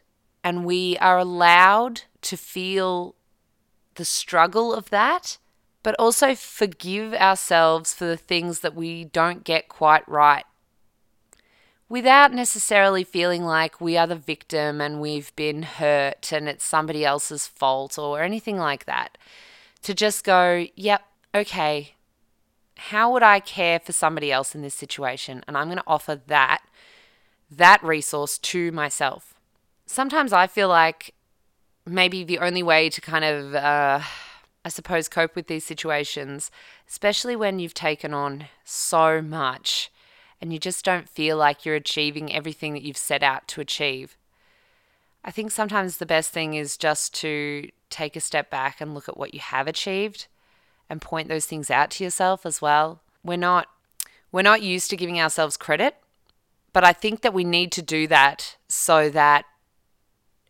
and 0.42 0.64
we 0.64 0.96
are 0.98 1.18
allowed 1.18 2.02
to 2.22 2.36
feel 2.36 3.14
the 3.96 4.04
struggle 4.04 4.72
of 4.72 4.90
that, 4.90 5.38
but 5.82 5.94
also 5.98 6.34
forgive 6.34 7.12
ourselves 7.14 7.92
for 7.92 8.06
the 8.06 8.16
things 8.16 8.60
that 8.60 8.74
we 8.74 9.04
don't 9.04 9.44
get 9.44 9.68
quite 9.68 10.08
right 10.08 10.44
without 11.88 12.32
necessarily 12.32 13.04
feeling 13.04 13.44
like 13.44 13.80
we 13.80 13.96
are 13.96 14.06
the 14.06 14.16
victim 14.16 14.80
and 14.80 15.00
we've 15.00 15.34
been 15.36 15.62
hurt 15.62 16.32
and 16.32 16.48
it's 16.48 16.64
somebody 16.64 17.04
else's 17.04 17.46
fault 17.46 17.98
or 17.98 18.22
anything 18.22 18.58
like 18.58 18.84
that. 18.84 19.16
To 19.82 19.94
just 19.94 20.24
go, 20.24 20.66
yep, 20.74 21.02
okay, 21.34 21.94
how 22.76 23.12
would 23.12 23.22
I 23.22 23.40
care 23.40 23.80
for 23.80 23.92
somebody 23.92 24.30
else 24.30 24.54
in 24.54 24.62
this 24.62 24.74
situation? 24.74 25.42
And 25.46 25.56
I'm 25.56 25.68
going 25.68 25.78
to 25.78 25.84
offer 25.86 26.20
that 26.26 26.62
that 27.50 27.82
resource 27.82 28.36
to 28.36 28.70
myself. 28.72 29.34
Sometimes 29.86 30.34
I 30.34 30.46
feel 30.46 30.68
like 30.68 31.14
maybe 31.86 32.22
the 32.22 32.38
only 32.38 32.62
way 32.62 32.90
to 32.90 33.00
kind 33.00 33.24
of 33.24 33.54
uh, 33.54 34.00
I 34.64 34.68
suppose 34.68 35.08
cope 35.08 35.34
with 35.34 35.46
these 35.46 35.64
situations, 35.64 36.50
especially 36.86 37.36
when 37.36 37.58
you've 37.58 37.72
taken 37.72 38.12
on 38.12 38.48
so 38.64 39.22
much 39.22 39.90
and 40.40 40.52
you 40.52 40.58
just 40.58 40.84
don't 40.84 41.08
feel 41.08 41.36
like 41.36 41.64
you're 41.64 41.74
achieving 41.74 42.34
everything 42.34 42.72
that 42.74 42.82
you've 42.82 42.96
set 42.96 43.22
out 43.22 43.48
to 43.48 43.60
achieve. 43.60 44.16
I 45.24 45.30
think 45.30 45.50
sometimes 45.50 45.96
the 45.96 46.06
best 46.06 46.30
thing 46.30 46.54
is 46.54 46.76
just 46.76 47.12
to 47.16 47.68
take 47.90 48.16
a 48.16 48.20
step 48.20 48.50
back 48.50 48.80
and 48.80 48.94
look 48.94 49.08
at 49.08 49.16
what 49.16 49.34
you 49.34 49.40
have 49.40 49.66
achieved 49.66 50.26
and 50.88 51.02
point 51.02 51.28
those 51.28 51.46
things 51.46 51.70
out 51.70 51.90
to 51.92 52.04
yourself 52.04 52.46
as 52.46 52.62
well. 52.62 53.02
We're 53.24 53.36
not 53.36 53.66
we're 54.30 54.42
not 54.42 54.62
used 54.62 54.90
to 54.90 54.96
giving 54.96 55.20
ourselves 55.20 55.56
credit, 55.56 55.96
but 56.72 56.84
I 56.84 56.92
think 56.92 57.22
that 57.22 57.34
we 57.34 57.44
need 57.44 57.72
to 57.72 57.82
do 57.82 58.06
that 58.08 58.56
so 58.68 59.08
that 59.10 59.46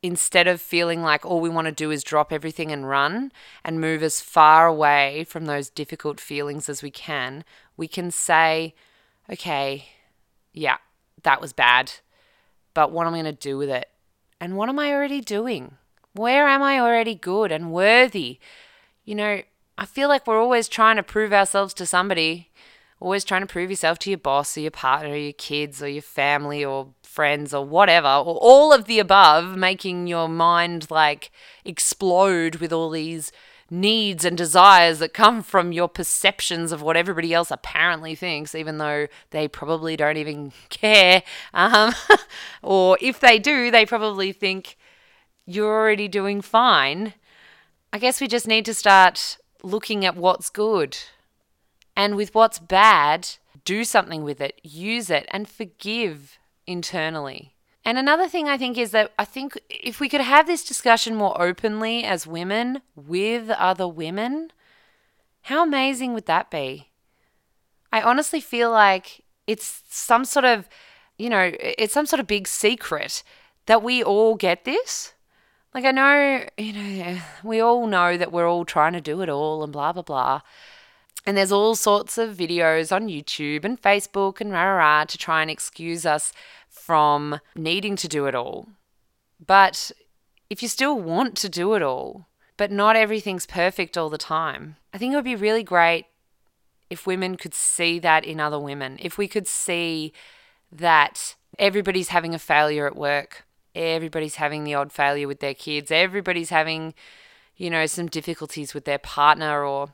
instead 0.03 0.46
of 0.46 0.61
feeling 0.61 1.03
like 1.03 1.24
all 1.24 1.40
we 1.40 1.48
want 1.48 1.66
to 1.66 1.72
do 1.72 1.90
is 1.90 2.05
drop 2.05 2.33
everything 2.33 2.70
and 2.70 2.88
run 2.88 3.33
and 3.64 3.81
move 3.81 4.03
as 4.03 4.20
far 4.20 4.66
away 4.66 5.24
from 5.24 5.46
those 5.46 5.70
difficult 5.70 6.20
feelings 6.20 6.68
as 6.68 6.83
we 6.83 6.90
can, 6.90 7.44
we 7.77 7.88
can 7.88 8.11
say, 8.11 8.74
okay, 9.31 9.87
yeah, 10.53 10.79
that 11.23 11.41
was 11.41 11.53
bad, 11.53 11.93
but 12.75 12.91
what 12.91 13.07
am 13.07 13.14
I 13.14 13.23
going 13.23 13.37
to 13.37 13.41
do 13.41 13.59
with 13.59 13.71
it? 13.71 13.88
And 14.41 14.57
what 14.57 14.69
am 14.69 14.79
I 14.79 14.93
already 14.93 15.21
doing? 15.21 15.77
Where 16.12 16.49
am 16.49 16.62
I 16.62 16.81
already 16.81 17.14
good 17.14 17.53
and 17.53 17.73
worthy? 17.73 18.38
You 19.05 19.14
know, 19.14 19.43
I 19.77 19.87
feel 19.87 20.09
like 20.09 20.27
we're 20.27 20.41
always 20.41 20.69
trying 20.69 20.97
to 20.97 21.03
prove 21.03 21.33
ourselves 21.33 21.75
to 21.75 21.87
somebody, 21.87 22.51
always 23.01 23.25
trying 23.25 23.43
to 23.43 23.47
prove 23.47 23.71
yourself 23.71 23.99
to 24.01 24.11
your 24.11 24.19
boss 24.19 24.57
or 24.57 24.61
your 24.61 24.71
partner 24.71 25.11
or 25.11 25.17
your 25.17 25.33
kids 25.33 25.83
or 25.83 25.88
your 25.88 26.03
family 26.03 26.64
or 26.64 26.88
friends 27.03 27.53
or 27.53 27.64
whatever, 27.64 28.09
or 28.09 28.38
all 28.41 28.73
of 28.73 28.87
the 28.87 28.99
above, 28.99 29.57
making 29.57 30.07
your 30.07 30.29
mind 30.29 30.91
like 30.91 31.31
explode 31.64 32.57
with 32.57 32.73
all 32.73 32.91
these 32.91 33.33
needs 33.70 34.24
and 34.24 34.37
desires 34.37 34.98
that 34.98 35.12
come 35.12 35.42
from 35.42 35.72
your 35.72 35.88
perceptions 35.88 36.72
of 36.72 36.83
what 36.83 36.96
everybody 36.96 37.35
else 37.35 37.50
apparently 37.50 38.14
thinks, 38.14 38.54
even 38.54 38.78
though 38.78 39.07
they 39.31 39.46
probably 39.46 39.96
don't 39.96 40.16
even 40.16 40.52
care. 40.68 41.22
Um, 41.52 41.92
or 42.62 42.98
if 43.00 43.20
they 43.20 43.38
do, 43.38 43.70
they 43.70 43.85
probably 43.85 44.33
think 44.33 44.76
you're 45.46 45.72
already 45.72 46.09
doing 46.09 46.40
fine. 46.40 47.14
I 47.92 47.98
guess 47.98 48.20
we 48.20 48.28
just 48.28 48.46
need 48.46 48.64
to 48.66 48.74
start 48.74 49.38
looking 49.62 50.04
at 50.04 50.16
what's 50.16 50.50
good. 50.50 50.96
And 51.96 52.16
with 52.16 52.35
what's 52.35 52.59
bad, 52.59 53.28
do 53.64 53.85
something 53.85 54.22
with 54.22 54.40
it, 54.40 54.61
use 54.62 55.11
it, 55.11 55.26
and 55.31 55.48
forgive 55.48 56.38
internally. 56.66 57.54
And 57.88 57.96
another 57.96 58.29
thing 58.29 58.51
I 58.51 58.59
think 58.59 58.77
is 58.77 58.90
that 58.90 59.12
I 59.18 59.24
think 59.24 59.59
if 59.70 59.98
we 59.98 60.11
could 60.11 60.20
have 60.20 60.46
this 60.46 60.62
discussion 60.62 61.14
more 61.14 61.40
openly 61.40 62.05
as 62.05 62.27
women 62.27 62.83
with 62.94 63.48
other 63.48 63.88
women, 63.88 64.51
how 65.44 65.64
amazing 65.64 66.12
would 66.12 66.27
that 66.27 66.51
be? 66.51 66.90
I 67.90 68.03
honestly 68.03 68.42
feel 68.42 68.70
like 68.70 69.24
it's 69.46 69.85
some 69.88 70.27
sort 70.27 70.44
of, 70.44 70.68
you 71.16 71.31
know, 71.31 71.51
it's 71.59 71.94
some 71.94 72.05
sort 72.05 72.20
of 72.20 72.27
big 72.27 72.46
secret 72.46 73.22
that 73.64 73.83
we 73.83 74.03
all 74.03 74.35
get 74.35 74.66
this. 74.66 75.14
Like, 75.72 75.87
I 75.87 75.90
know, 75.92 76.44
you 76.59 76.74
know, 76.74 77.18
we 77.42 77.59
all 77.59 77.87
know 77.87 78.18
that 78.18 78.33
we're 78.33 78.46
all 78.46 78.66
trying 78.66 78.92
to 78.92 79.01
do 79.01 79.22
it 79.22 79.31
all 79.31 79.64
and 79.64 79.72
blah, 79.72 79.94
blah, 79.94 80.03
blah. 80.03 80.42
And 81.24 81.38
there's 81.38 81.53
all 81.53 81.74
sorts 81.74 82.18
of 82.18 82.37
videos 82.37 82.94
on 82.94 83.09
YouTube 83.09 83.64
and 83.64 83.81
Facebook 83.81 84.42
and 84.42 84.53
rah, 84.53 84.64
rah, 84.64 84.77
rah 84.77 85.05
to 85.05 85.16
try 85.16 85.40
and 85.40 85.51
excuse 85.51 86.05
us 86.05 86.35
from 86.79 87.41
needing 87.55 87.97
to 87.97 88.09
do 88.09 88.27
it 88.27 88.35
all. 88.35 88.69
But 89.45 89.93
if 90.51 90.62
you 90.62 90.69
still 90.69 90.99
want 90.99 91.37
to 91.38 91.49
do 91.49 91.75
it 91.75 91.83
all, 91.83 92.27
but 92.57 92.73
not 92.73 92.97
everything's 92.97 93.47
perfect 93.47 93.97
all 93.97 94.09
the 94.09 94.19
time, 94.19 94.77
I 94.93 94.99
think 94.99 95.12
it 95.12 95.17
would 95.17 95.25
be 95.25 95.37
really 95.37 95.62
great 95.62 96.07
if 96.91 97.07
women 97.07 97.37
could 97.37 97.55
see 97.55 97.99
that 97.99 98.25
in 98.25 98.41
other 98.41 98.59
women. 98.59 98.99
If 99.01 99.19
we 99.19 99.29
could 99.29 99.47
see 99.47 100.12
that 100.73 101.37
everybody's 101.59 102.09
having 102.09 102.35
a 102.35 102.38
failure 102.38 102.87
at 102.87 102.97
work, 102.97 103.45
everybody's 103.75 104.37
having 104.37 104.64
the 104.64 104.75
odd 104.75 104.93
failure 104.93 105.29
with 105.29 105.41
their 105.41 105.55
kids. 105.55 105.91
Everybody's 105.91 106.51
having, 106.51 106.95
you 107.57 107.71
know, 107.71 107.87
some 107.87 108.07
difficulties 108.07 108.75
with 108.75 108.85
their 108.85 108.99
partner 108.99 109.64
or 109.64 109.91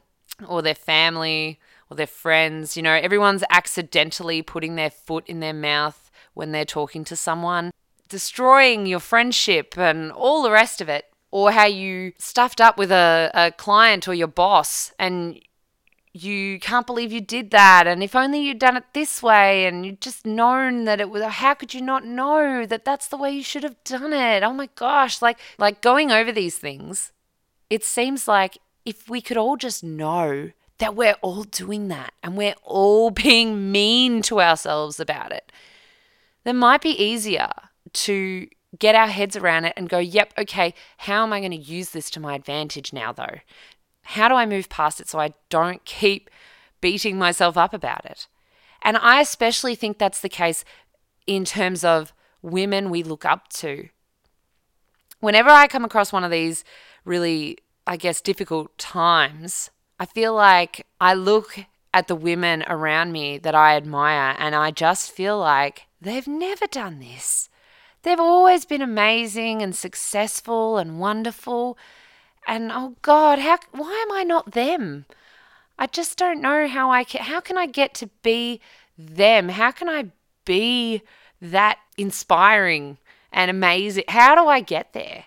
or 0.48 0.62
their 0.62 0.74
family 0.74 1.60
or 1.90 1.96
their 1.96 2.06
friends. 2.06 2.76
You 2.76 2.82
know, 2.82 2.94
everyone's 2.94 3.44
accidentally 3.50 4.42
putting 4.42 4.76
their 4.76 4.90
foot 4.90 5.26
in 5.26 5.40
their 5.40 5.52
mouth 5.52 6.03
when 6.34 6.52
they're 6.52 6.64
talking 6.64 7.04
to 7.04 7.16
someone, 7.16 7.70
destroying 8.08 8.86
your 8.86 9.00
friendship 9.00 9.78
and 9.78 10.12
all 10.12 10.42
the 10.42 10.50
rest 10.50 10.80
of 10.80 10.88
it. 10.88 11.06
Or 11.30 11.50
how 11.50 11.66
you 11.66 12.12
stuffed 12.16 12.60
up 12.60 12.78
with 12.78 12.92
a, 12.92 13.28
a 13.34 13.50
client 13.50 14.06
or 14.06 14.14
your 14.14 14.28
boss 14.28 14.92
and 15.00 15.40
you 16.14 16.60
can't 16.60 16.86
believe 16.86 17.10
you 17.10 17.20
did 17.20 17.50
that 17.50 17.88
and 17.88 18.00
if 18.02 18.14
only 18.14 18.38
you'd 18.38 18.60
done 18.60 18.76
it 18.76 18.84
this 18.92 19.20
way 19.20 19.66
and 19.66 19.84
you'd 19.84 20.00
just 20.00 20.24
known 20.24 20.84
that 20.84 21.00
it 21.00 21.10
was 21.10 21.24
how 21.24 21.54
could 21.54 21.74
you 21.74 21.80
not 21.80 22.04
know 22.04 22.64
that 22.64 22.84
that's 22.84 23.08
the 23.08 23.16
way 23.16 23.32
you 23.32 23.42
should 23.42 23.64
have 23.64 23.82
done 23.82 24.12
it 24.12 24.44
oh 24.44 24.52
my 24.52 24.68
gosh 24.76 25.20
like 25.20 25.38
like 25.58 25.82
going 25.82 26.12
over 26.12 26.30
these 26.30 26.56
things 26.56 27.10
it 27.68 27.82
seems 27.82 28.28
like 28.28 28.58
if 28.84 29.10
we 29.10 29.20
could 29.20 29.36
all 29.36 29.56
just 29.56 29.82
know 29.82 30.52
that 30.78 30.94
we're 30.94 31.16
all 31.20 31.42
doing 31.42 31.88
that 31.88 32.12
and 32.22 32.36
we're 32.36 32.54
all 32.62 33.10
being 33.26 33.72
mean 33.72 34.22
to 34.22 34.40
ourselves 34.40 35.00
about 35.00 35.32
it 35.32 35.50
then 36.44 36.56
might 36.56 36.80
be 36.80 36.90
easier 36.90 37.50
to 37.92 38.46
get 38.78 38.94
our 38.94 39.06
heads 39.06 39.36
around 39.36 39.64
it 39.64 39.72
and 39.76 39.88
go 39.88 39.98
yep 39.98 40.32
okay 40.36 40.74
how 40.98 41.22
am 41.22 41.32
i 41.32 41.38
going 41.38 41.50
to 41.50 41.56
use 41.56 41.90
this 41.90 42.10
to 42.10 42.18
my 42.20 42.34
advantage 42.34 42.92
now 42.92 43.12
though 43.12 43.38
how 44.04 44.28
do 44.28 44.34
I 44.34 44.46
move 44.46 44.68
past 44.68 45.00
it 45.00 45.08
so 45.08 45.18
I 45.18 45.34
don't 45.48 45.84
keep 45.84 46.30
beating 46.80 47.18
myself 47.18 47.56
up 47.56 47.74
about 47.74 48.04
it? 48.04 48.28
And 48.82 48.96
I 48.98 49.20
especially 49.20 49.74
think 49.74 49.98
that's 49.98 50.20
the 50.20 50.28
case 50.28 50.64
in 51.26 51.44
terms 51.44 51.84
of 51.84 52.12
women 52.42 52.90
we 52.90 53.02
look 53.02 53.24
up 53.24 53.48
to. 53.48 53.88
Whenever 55.20 55.48
I 55.48 55.66
come 55.66 55.84
across 55.84 56.12
one 56.12 56.22
of 56.22 56.30
these 56.30 56.64
really, 57.06 57.58
I 57.86 57.96
guess, 57.96 58.20
difficult 58.20 58.76
times, 58.76 59.70
I 59.98 60.04
feel 60.04 60.34
like 60.34 60.86
I 61.00 61.14
look 61.14 61.58
at 61.94 62.08
the 62.08 62.14
women 62.14 62.62
around 62.66 63.12
me 63.12 63.38
that 63.38 63.54
I 63.54 63.76
admire 63.76 64.36
and 64.38 64.54
I 64.54 64.70
just 64.70 65.12
feel 65.12 65.38
like 65.38 65.86
they've 66.04 66.28
never 66.28 66.66
done 66.66 67.00
this. 67.00 67.48
They've 68.02 68.20
always 68.20 68.64
been 68.64 68.82
amazing 68.82 69.62
and 69.62 69.74
successful 69.74 70.78
and 70.78 71.00
wonderful. 71.00 71.78
And 72.46 72.70
oh 72.70 72.96
God, 73.02 73.38
how 73.38 73.58
why 73.72 74.04
am 74.06 74.12
I 74.12 74.22
not 74.22 74.52
them? 74.52 75.06
I 75.78 75.86
just 75.86 76.18
don't 76.18 76.40
know 76.40 76.68
how 76.68 76.90
I 76.90 77.04
can 77.04 77.22
how 77.22 77.40
can 77.40 77.58
I 77.58 77.66
get 77.66 77.94
to 77.94 78.10
be 78.22 78.60
them? 78.96 79.48
How 79.48 79.70
can 79.70 79.88
I 79.88 80.10
be 80.44 81.02
that 81.40 81.78
inspiring 81.96 82.98
and 83.32 83.50
amazing? 83.50 84.04
How 84.08 84.34
do 84.34 84.46
I 84.46 84.60
get 84.60 84.92
there? 84.92 85.24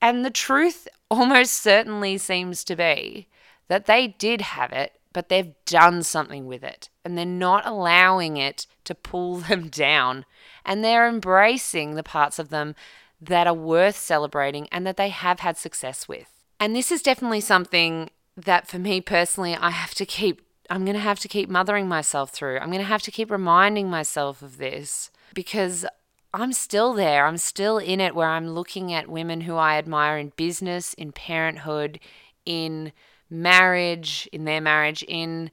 And 0.00 0.24
the 0.24 0.30
truth 0.30 0.86
almost 1.10 1.54
certainly 1.54 2.18
seems 2.18 2.64
to 2.64 2.76
be 2.76 3.26
that 3.68 3.86
they 3.86 4.08
did 4.08 4.40
have 4.40 4.72
it, 4.72 4.99
but 5.12 5.28
they've 5.28 5.54
done 5.64 6.02
something 6.02 6.46
with 6.46 6.62
it 6.62 6.88
and 7.04 7.16
they're 7.16 7.26
not 7.26 7.66
allowing 7.66 8.36
it 8.36 8.66
to 8.84 8.94
pull 8.94 9.36
them 9.48 9.68
down. 9.68 10.24
And 10.64 10.84
they're 10.84 11.08
embracing 11.08 11.94
the 11.94 12.02
parts 12.02 12.38
of 12.38 12.50
them 12.50 12.74
that 13.20 13.46
are 13.46 13.54
worth 13.54 13.96
celebrating 13.96 14.68
and 14.70 14.86
that 14.86 14.96
they 14.96 15.08
have 15.08 15.40
had 15.40 15.56
success 15.56 16.08
with. 16.08 16.28
And 16.58 16.76
this 16.76 16.92
is 16.92 17.02
definitely 17.02 17.40
something 17.40 18.10
that 18.36 18.68
for 18.68 18.78
me 18.78 19.00
personally, 19.00 19.54
I 19.54 19.70
have 19.70 19.94
to 19.94 20.06
keep, 20.06 20.42
I'm 20.68 20.84
going 20.84 20.96
to 20.96 21.00
have 21.00 21.18
to 21.20 21.28
keep 21.28 21.48
mothering 21.48 21.88
myself 21.88 22.30
through. 22.30 22.58
I'm 22.58 22.68
going 22.70 22.78
to 22.78 22.84
have 22.84 23.02
to 23.02 23.10
keep 23.10 23.30
reminding 23.30 23.88
myself 23.90 24.42
of 24.42 24.58
this 24.58 25.10
because 25.34 25.86
I'm 26.32 26.52
still 26.52 26.94
there. 26.94 27.26
I'm 27.26 27.38
still 27.38 27.78
in 27.78 28.00
it 28.00 28.14
where 28.14 28.28
I'm 28.28 28.50
looking 28.50 28.92
at 28.92 29.08
women 29.08 29.42
who 29.42 29.56
I 29.56 29.78
admire 29.78 30.16
in 30.16 30.32
business, 30.36 30.94
in 30.94 31.12
parenthood, 31.12 31.98
in 32.44 32.92
marriage, 33.28 34.28
in 34.32 34.44
their 34.44 34.60
marriage, 34.60 35.02
in 35.04 35.50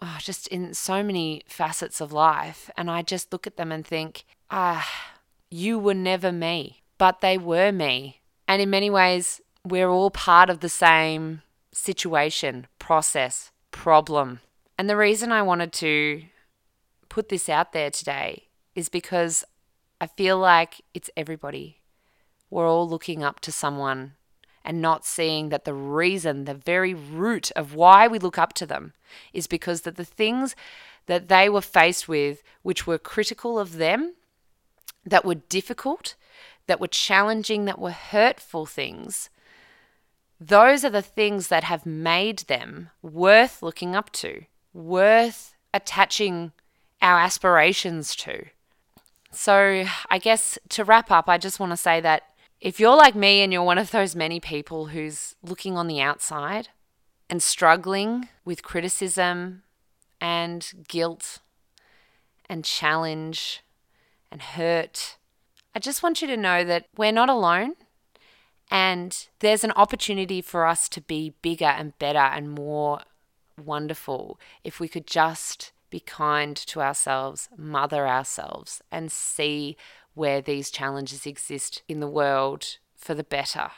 oh, 0.00 0.18
just 0.20 0.46
in 0.48 0.74
so 0.74 1.02
many 1.02 1.42
facets 1.46 2.00
of 2.00 2.12
life. 2.12 2.70
And 2.76 2.90
I 2.90 3.02
just 3.02 3.32
look 3.32 3.46
at 3.46 3.56
them 3.56 3.72
and 3.72 3.86
think, 3.86 4.24
ah, 4.50 4.88
you 5.50 5.78
were 5.78 5.94
never 5.94 6.30
me 6.30 6.82
but 6.98 7.20
they 7.20 7.38
were 7.38 7.72
me. 7.72 8.20
And 8.46 8.60
in 8.60 8.68
many 8.68 8.90
ways, 8.90 9.40
we're 9.64 9.88
all 9.88 10.10
part 10.10 10.50
of 10.50 10.60
the 10.60 10.68
same 10.68 11.42
situation, 11.72 12.66
process, 12.78 13.52
problem. 13.70 14.40
And 14.76 14.90
the 14.90 14.96
reason 14.96 15.32
I 15.32 15.42
wanted 15.42 15.72
to 15.74 16.24
put 17.08 17.28
this 17.28 17.48
out 17.48 17.72
there 17.72 17.90
today 17.90 18.48
is 18.74 18.88
because 18.88 19.44
I 20.00 20.06
feel 20.06 20.38
like 20.38 20.82
it's 20.92 21.10
everybody. 21.16 21.78
We're 22.50 22.68
all 22.68 22.88
looking 22.88 23.22
up 23.22 23.40
to 23.40 23.52
someone 23.52 24.14
and 24.68 24.82
not 24.82 25.06
seeing 25.06 25.48
that 25.48 25.64
the 25.64 25.72
reason, 25.72 26.44
the 26.44 26.52
very 26.52 26.92
root 26.92 27.50
of 27.56 27.74
why 27.74 28.06
we 28.06 28.18
look 28.18 28.36
up 28.36 28.52
to 28.52 28.66
them 28.66 28.92
is 29.32 29.46
because 29.46 29.80
that 29.80 29.96
the 29.96 30.04
things 30.04 30.54
that 31.06 31.28
they 31.28 31.48
were 31.48 31.62
faced 31.62 32.06
with, 32.06 32.42
which 32.60 32.86
were 32.86 32.98
critical 32.98 33.58
of 33.58 33.78
them, 33.78 34.14
that 35.06 35.24
were 35.24 35.36
difficult, 35.36 36.16
that 36.66 36.80
were 36.80 36.86
challenging, 36.86 37.64
that 37.64 37.78
were 37.78 37.92
hurtful 37.92 38.66
things, 38.66 39.30
those 40.38 40.84
are 40.84 40.90
the 40.90 41.00
things 41.00 41.48
that 41.48 41.64
have 41.64 41.86
made 41.86 42.40
them 42.40 42.90
worth 43.00 43.62
looking 43.62 43.96
up 43.96 44.12
to, 44.12 44.42
worth 44.74 45.54
attaching 45.72 46.52
our 47.00 47.18
aspirations 47.18 48.14
to. 48.16 48.44
So, 49.32 49.86
I 50.10 50.18
guess 50.18 50.58
to 50.68 50.84
wrap 50.84 51.10
up, 51.10 51.26
I 51.26 51.38
just 51.38 51.58
want 51.58 51.72
to 51.72 51.76
say 51.78 52.02
that 52.02 52.24
if 52.60 52.80
you're 52.80 52.96
like 52.96 53.14
me 53.14 53.42
and 53.42 53.52
you're 53.52 53.62
one 53.62 53.78
of 53.78 53.90
those 53.90 54.16
many 54.16 54.40
people 54.40 54.86
who's 54.86 55.34
looking 55.42 55.76
on 55.76 55.86
the 55.86 56.00
outside 56.00 56.68
and 57.30 57.42
struggling 57.42 58.28
with 58.44 58.62
criticism 58.62 59.62
and 60.20 60.84
guilt 60.88 61.38
and 62.48 62.64
challenge 62.64 63.62
and 64.30 64.42
hurt 64.42 65.16
I 65.74 65.80
just 65.80 66.02
want 66.02 66.20
you 66.20 66.26
to 66.28 66.36
know 66.36 66.64
that 66.64 66.86
we're 66.96 67.12
not 67.12 67.28
alone 67.28 67.74
and 68.70 69.28
there's 69.38 69.64
an 69.64 69.72
opportunity 69.72 70.40
for 70.42 70.66
us 70.66 70.88
to 70.88 71.00
be 71.00 71.34
bigger 71.40 71.66
and 71.66 71.96
better 71.98 72.18
and 72.18 72.50
more 72.50 73.00
wonderful 73.62 74.40
if 74.64 74.80
we 74.80 74.88
could 74.88 75.06
just 75.06 75.72
be 75.90 76.00
kind 76.00 76.56
to 76.56 76.82
ourselves, 76.82 77.48
mother 77.56 78.06
ourselves, 78.06 78.82
and 78.90 79.10
see 79.10 79.76
where 80.18 80.40
these 80.40 80.70
challenges 80.70 81.24
exist 81.24 81.82
in 81.88 82.00
the 82.00 82.08
world 82.08 82.78
for 82.96 83.14
the 83.14 83.24
better. 83.24 83.70